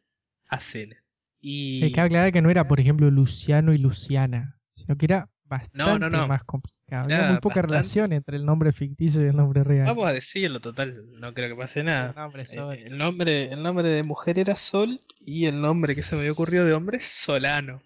[0.49, 0.97] a cena.
[1.39, 1.83] Y...
[1.83, 6.09] Hay que aclarar que no era, por ejemplo, Luciano y Luciana, sino que era bastante
[6.09, 6.27] no.
[6.27, 6.80] más complicado.
[6.91, 9.85] Había Era muy poca bastante- relación entre el nombre ficticio y el nombre real.
[9.87, 12.09] Vamos a decirlo, total, no creo que pase nada.
[12.09, 12.75] El nombre Eh, Sol.
[12.91, 16.65] El nombre, el nombre de mujer era Sol y el nombre que se me ocurrido
[16.65, 17.81] de hombre es Solano.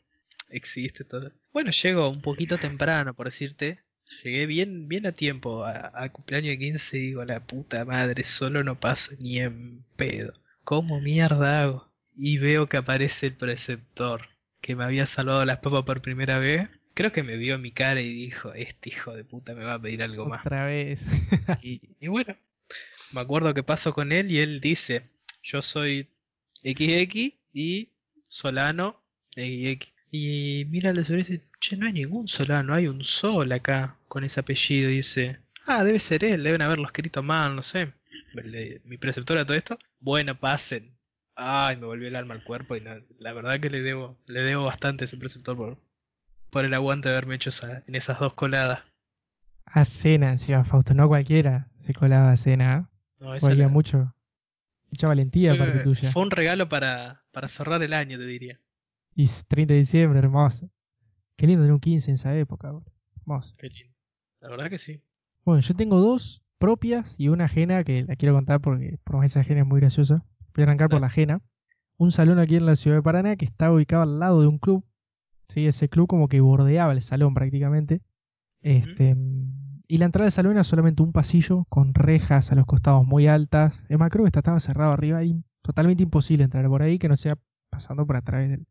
[0.49, 1.31] Existe todo.
[1.53, 3.79] Bueno, llego un poquito temprano, por decirte.
[4.23, 8.23] Llegué bien, bien a tiempo a- al cumpleaños de 15 y digo, la puta madre,
[8.23, 10.33] solo no paso ni en pedo.
[10.63, 11.91] ¿Cómo mierda hago?
[12.15, 14.21] Y veo que aparece el preceptor,
[14.61, 16.69] que me había salvado las papas por primera vez.
[16.95, 19.81] Creo que me vio mi cara y dijo, este hijo de puta me va a
[19.81, 20.43] pedir algo más.
[20.45, 21.05] Otra vez.
[21.63, 22.35] Y, y bueno,
[23.11, 25.03] me acuerdo que paso con él y él dice,
[25.43, 26.09] yo soy
[26.63, 27.91] XX y
[28.27, 29.03] Solano
[29.35, 29.93] XX.
[30.11, 33.97] Y mira la seguridad y dice, che, no hay ningún Solano, hay un Sol acá
[34.07, 34.89] con ese apellido.
[34.89, 37.91] Y dice, ah, debe ser él, deben haberlo escrito mal, no sé.
[38.85, 40.95] Mi preceptora todo esto, bueno, pasen.
[41.35, 44.41] Ay, me volvió el alma al cuerpo y no- la verdad que le debo, le
[44.41, 45.77] debo bastante a ese preceptor por,
[46.55, 48.81] por el aguante de haberme hecho esa- en esas dos coladas.
[49.65, 52.77] A cena encima, Fausto, no cualquiera se colaba a cena.
[52.89, 52.95] ¿eh?
[53.19, 54.15] No, esa Había la- mucho,
[54.89, 56.11] mucha valentía de parte Fue, tuya.
[56.13, 58.57] fue un regalo para, para cerrar el año, te diría.
[59.15, 60.69] Y es 30 de diciembre, hermoso.
[61.35, 62.89] Qué lindo tener un 15 en esa época, boludo.
[63.17, 63.53] Hermoso.
[63.57, 63.93] Qué lindo.
[64.39, 65.01] La verdad que sí.
[65.43, 69.25] Bueno, yo tengo dos propias y una ajena que la quiero contar porque por más
[69.25, 70.23] esa ajena es muy graciosa.
[70.53, 71.41] Voy a arrancar por la ajena.
[71.97, 74.57] Un salón aquí en la ciudad de Paraná que estaba ubicado al lado de un
[74.57, 74.85] club.
[75.47, 78.01] Sí, ese club como que bordeaba el salón prácticamente.
[78.61, 79.15] Este,
[79.87, 83.27] Y la entrada del salón era solamente un pasillo con rejas a los costados muy
[83.27, 83.85] altas.
[83.89, 87.09] Es más, creo que esta estaba cerrado arriba y totalmente imposible entrar por ahí que
[87.09, 87.37] no sea
[87.69, 88.65] pasando por a través del,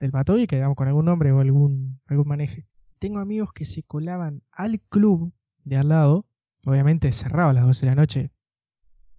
[0.00, 2.66] del y quedamos con algún nombre o algún, algún maneje.
[2.98, 5.32] Tengo amigos que se colaban al club
[5.64, 6.26] de al lado,
[6.64, 8.30] obviamente cerrado a las 12 de la noche.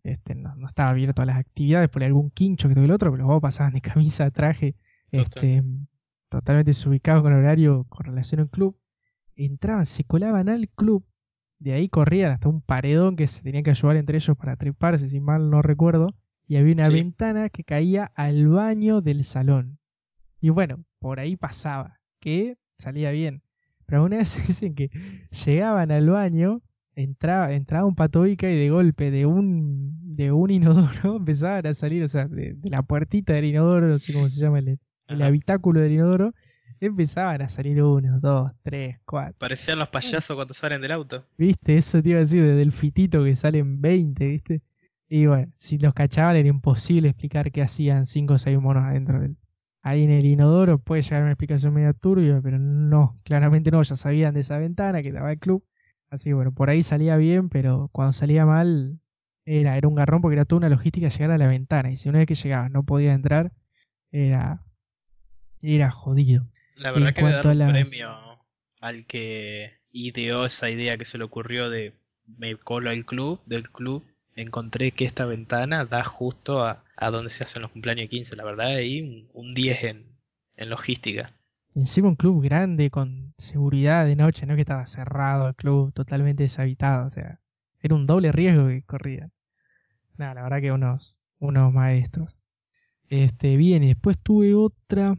[0.03, 3.11] Este, no, no estaba abierto a las actividades por algún quincho que tuve el otro,
[3.11, 4.75] pero los vos pasaban de camisa, traje,
[5.11, 5.63] este,
[6.39, 8.77] totalmente desubicados con horario con relación al club.
[9.35, 11.05] Entraban, se colaban al club,
[11.59, 15.07] de ahí corrían hasta un paredón que se tenían que ayudar entre ellos para treparse,
[15.07, 16.15] si mal no recuerdo,
[16.47, 16.93] y había una Sí.
[16.93, 19.79] ventana que caía al baño del salón.
[20.39, 23.41] Y bueno, por ahí pasaba, que salía bien.
[23.85, 24.89] Pero alguna vez dicen que
[25.45, 26.61] llegaban al baño,
[26.95, 32.03] entraba, entraba un patoica y de golpe de un, de un inodoro empezaban a salir,
[32.03, 35.79] o sea, de, la puertita del inodoro, no sé cómo se llama el, el habitáculo
[35.79, 36.33] del inodoro,
[36.79, 39.35] empezaban a salir uno, dos, tres, cuatro.
[39.39, 41.25] Parecían los payasos cuando salen del auto.
[41.37, 44.61] Viste, eso te iba a decir, desde el fitito que salen 20, viste.
[45.07, 49.19] Y bueno, si los cachaban era imposible explicar qué hacían cinco o seis monos adentro
[49.19, 49.37] del,
[49.81, 50.79] ahí en el inodoro.
[50.79, 55.01] Puede llegar una explicación media turbia, pero no, claramente no, ya sabían de esa ventana
[55.01, 55.63] que estaba el club.
[56.09, 58.99] Así que bueno, por ahí salía bien, pero cuando salía mal
[59.45, 61.91] era, era un garrón porque era toda una logística llegar a la ventana.
[61.91, 63.51] Y si una vez que llegaba no podía entrar,
[64.11, 64.63] era,
[65.73, 66.47] era jodido.
[66.75, 68.39] La verdad que da un premio
[68.81, 71.93] al que ideó esa idea que se le ocurrió de
[72.37, 74.03] me colo al club, del club,
[74.35, 78.35] encontré que esta ventana da justo a, a donde se hacen los cumpleaños de 15,
[78.35, 80.05] la verdad, ahí un, 10 en,
[80.57, 81.25] en logística.
[81.75, 86.43] Encima un club grande con seguridad de noche, no que estaba cerrado el club, totalmente
[86.43, 87.39] deshabitado, o sea,
[87.81, 89.29] era un doble riesgo que corría.
[90.17, 92.37] Nada, la verdad que unos, unos maestros.
[93.07, 95.15] Este, bien, y después tuve otra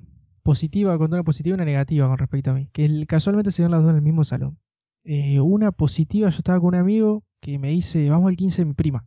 [0.46, 3.72] positiva, con una positiva y una negativa con respecto a mí, que casualmente se dieron
[3.72, 4.58] las dos en el mismo salón.
[5.02, 8.66] Eh, una positiva, yo estaba con un amigo que me dice, vamos al 15 de
[8.66, 9.04] mi prima.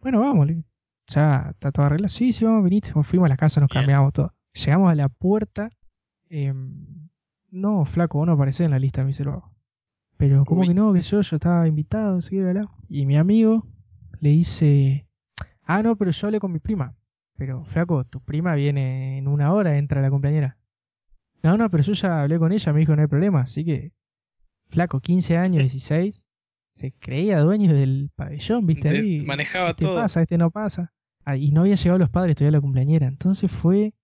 [0.00, 0.48] Bueno, vamos,
[1.06, 2.08] ya está todo arreglado.
[2.08, 2.92] Sí, sí, vamos, venite.
[3.02, 4.32] Fuimos a la casa, nos cambiamos todo.
[4.54, 5.70] Llegamos a la puerta.
[6.30, 7.08] Em,
[7.50, 9.52] no, flaco, vos no aparecés en la lista, me dice luego.
[10.16, 10.94] Pero, ¿cómo que no?
[10.94, 12.64] Que yo, yo estaba invitado, así ¿verdad?
[12.88, 13.66] Y mi amigo
[14.20, 15.06] le dice,
[15.62, 16.94] ah, no, pero yo hablé con mi prima.
[17.36, 20.56] Pero, flaco, tu prima viene en una hora, entra la compañera.
[21.42, 23.92] No, no, pero yo ya hablé con ella, me dijo no hay problema, así que,
[24.68, 26.26] flaco, 15 años, 16,
[26.70, 28.88] se creía dueño del pabellón, ¿viste?
[28.88, 29.96] Ahí, manejaba este todo.
[29.96, 30.92] pasa, este no pasa.
[31.24, 33.06] Ah, y no había llegado los padres todavía la cumpleañera.
[33.06, 33.94] Entonces fue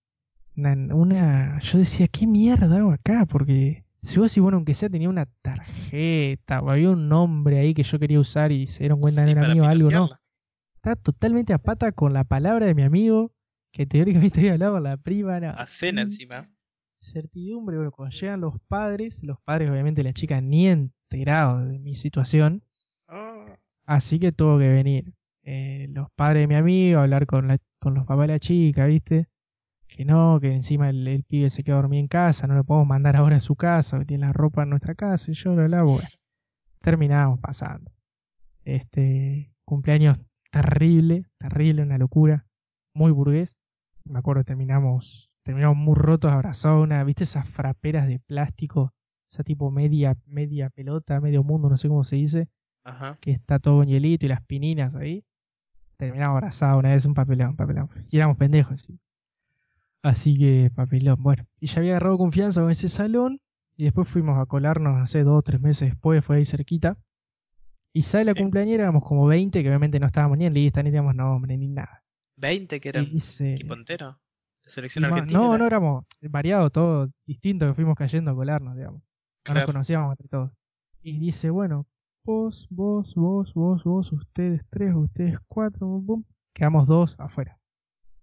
[0.55, 3.25] una, Yo decía, ¿qué mierda hago acá?
[3.25, 7.73] Porque si vos decís, bueno, aunque sea tenía una tarjeta o había un nombre ahí
[7.73, 10.09] que yo quería usar y se dieron cuenta que era mío algo, no.
[10.83, 13.31] Está totalmente a pata con la palabra de mi amigo,
[13.71, 15.37] que teóricamente había hablado con la prima.
[15.37, 16.49] a cena encima.
[16.97, 21.93] Certidumbre, bueno, cuando llegan los padres, los padres obviamente la chica ni enterado de mi
[21.93, 22.63] situación.
[23.07, 23.59] Ah.
[23.85, 25.13] Así que tuvo que venir
[25.43, 28.87] eh, los padres de mi amigo a hablar con, con los papás de la chica,
[28.87, 29.27] ¿viste?
[29.87, 33.17] Que no, que encima el, pibe se queda dormido en casa, no lo podemos mandar
[33.17, 35.93] ahora a su casa, que tiene la ropa en nuestra casa, y yo lo lavo.
[35.93, 36.09] Bueno,
[36.79, 37.91] terminamos pasando.
[38.63, 40.17] Este cumpleaños
[40.51, 42.45] terrible, terrible, una locura,
[42.93, 43.57] muy burgués.
[44.05, 48.93] Me acuerdo, terminamos, terminamos muy rotos, abrazados, una, ¿viste esas fraperas de plástico
[49.31, 52.49] esa tipo media, media pelota, medio mundo, no sé cómo se dice,
[52.83, 53.17] Ajá.
[53.21, 55.23] que está todo hielito y las pininas ahí.
[55.95, 57.89] Terminamos abrazados una vez, un papelón, papelón.
[58.09, 58.99] Y éramos pendejos, ¿sí?
[60.01, 61.45] Así que papelón, bueno.
[61.59, 63.39] Y ya había agarrado confianza con ese salón.
[63.77, 66.97] Y después fuimos a colarnos, hace dos o tres meses después, fue ahí cerquita.
[67.93, 70.89] Y sale la cumpleañera, éramos como 20, que obviamente no estábamos ni en lista, ni
[70.89, 72.03] teníamos nombre, ni nada.
[72.37, 74.17] ¿20 que eran equipo entero?
[74.61, 75.39] selección argentina?
[75.39, 79.01] No, no éramos variados, todo distinto, que fuimos cayendo a colarnos, digamos.
[79.47, 80.51] No nos conocíamos entre todos.
[81.01, 81.87] Y dice, bueno,
[82.23, 87.57] vos, vos, vos, vos, vos, ustedes tres, ustedes cuatro, boom, quedamos dos afuera.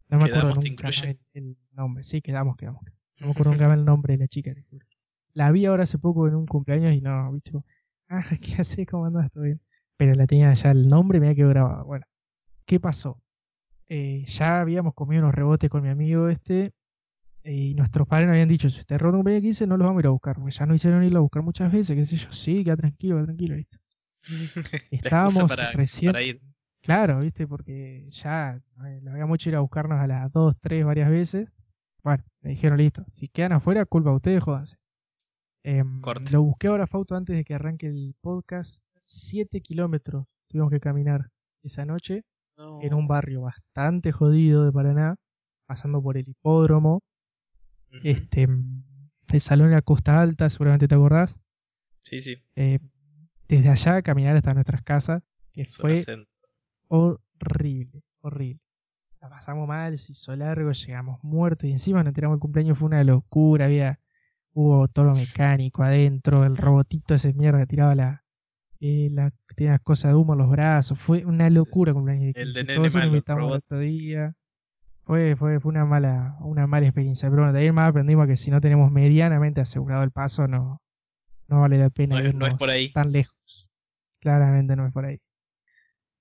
[0.08, 0.88] No me acuerdo nunca
[1.34, 2.02] el, nombre.
[2.02, 2.82] Sí, quedamos, quedamos.
[3.18, 4.54] No me acuerdo nunca el nombre de la chica.
[5.34, 7.52] La vi ahora hace poco en un cumpleaños y no, viste,
[8.10, 8.86] ah, ¿qué haces?
[8.86, 9.30] ¿Cómo andás?
[9.30, 9.60] ¿Todo bien?
[9.96, 11.84] Pero la tenía ya el nombre y me había quedado grabado.
[11.84, 12.06] Bueno,
[12.64, 13.20] ¿qué pasó?
[13.86, 16.72] Eh, ya habíamos comido unos rebotes con mi amigo este
[17.44, 20.06] y nuestros padres nos habían dicho, si usted b 15 no los vamos a ir
[20.08, 22.62] a buscar, porque ya nos hicieron irlo a buscar muchas veces, qué sé yo, sí,
[22.64, 23.78] queda tranquilo, queda tranquilo, listo.
[24.90, 26.12] Estábamos recién...
[26.82, 28.60] Claro, viste, porque ya
[29.02, 31.48] lo habíamos hecho ir a buscarnos a las 2, 3 varias veces.
[32.02, 34.76] Bueno, me dijeron, listo, si quedan afuera, culpa a ustedes, jódanse.
[35.64, 35.84] Eh,
[36.32, 38.82] lo busqué ahora, Fauto, antes de que arranque el podcast.
[39.04, 41.30] 7 kilómetros tuvimos que caminar
[41.62, 42.24] esa noche
[42.82, 45.16] en un barrio bastante jodido de Paraná,
[45.66, 47.02] pasando por el hipódromo,
[48.02, 48.48] este,
[49.28, 51.40] el salón la Costa Alta, seguramente te acordás.
[52.02, 52.42] Sí, sí.
[52.56, 52.80] Eh,
[53.46, 56.02] desde allá caminar hasta nuestras casas, que fue
[56.88, 58.60] horrible, horrible.
[59.20, 62.86] La pasamos mal, se hizo largo, llegamos muertos y encima nos enteramos el cumpleaños, fue
[62.86, 64.00] una locura, había,
[64.58, 68.24] hubo todo mecánico adentro, el robotito ese mierda que tiraba la,
[68.80, 72.34] eh, la, tenía las cosas de humo en los brazos, fue una locura el cumpleaños.
[72.34, 74.34] El de Nene Malo, otro día.
[75.04, 77.30] Fue, fue, fue una mala, una mala experiencia.
[77.30, 80.82] Pero bueno, de ahí más aprendimos que si no tenemos medianamente asegurado el paso, no,
[81.46, 82.92] no vale la pena no, es por ahí.
[82.92, 83.70] tan lejos.
[84.18, 85.20] Claramente no es por ahí.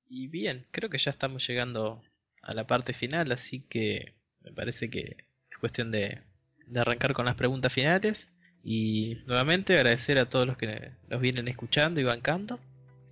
[0.08, 2.04] Y bien, creo que ya estamos llegando
[2.44, 6.22] a la parte final, así que me parece que es cuestión de,
[6.68, 8.34] de arrancar con las preguntas finales.
[8.63, 12.59] Y nuevamente agradecer a todos los que nos vienen escuchando y bancando.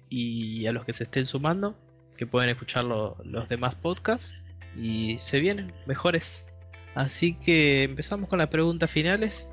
[0.10, 1.76] y a los que se estén sumando,
[2.16, 4.36] que pueden escuchar los demás podcasts
[4.76, 6.50] y se vienen mejores.
[6.96, 9.50] Así que empezamos con las preguntas finales.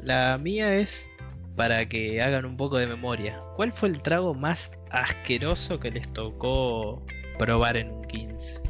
[0.00, 1.08] La mía es
[1.56, 3.40] para que hagan un poco de memoria.
[3.56, 7.04] ¿Cuál fue el trago más asqueroso que les tocó
[7.36, 8.67] probar en un 15?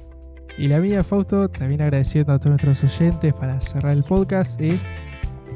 [0.59, 4.81] Y la mía, Fausto, también agradeciendo a todos nuestros oyentes para cerrar el podcast, es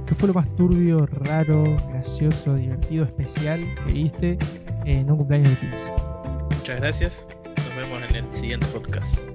[0.07, 4.39] ¿qué fue lo más turbio, raro, gracioso, divertido, especial que viste
[4.85, 5.93] en un cumpleaños de 15?
[6.57, 7.29] Muchas gracias.
[7.57, 9.32] Nos vemos en el siguiente podcast.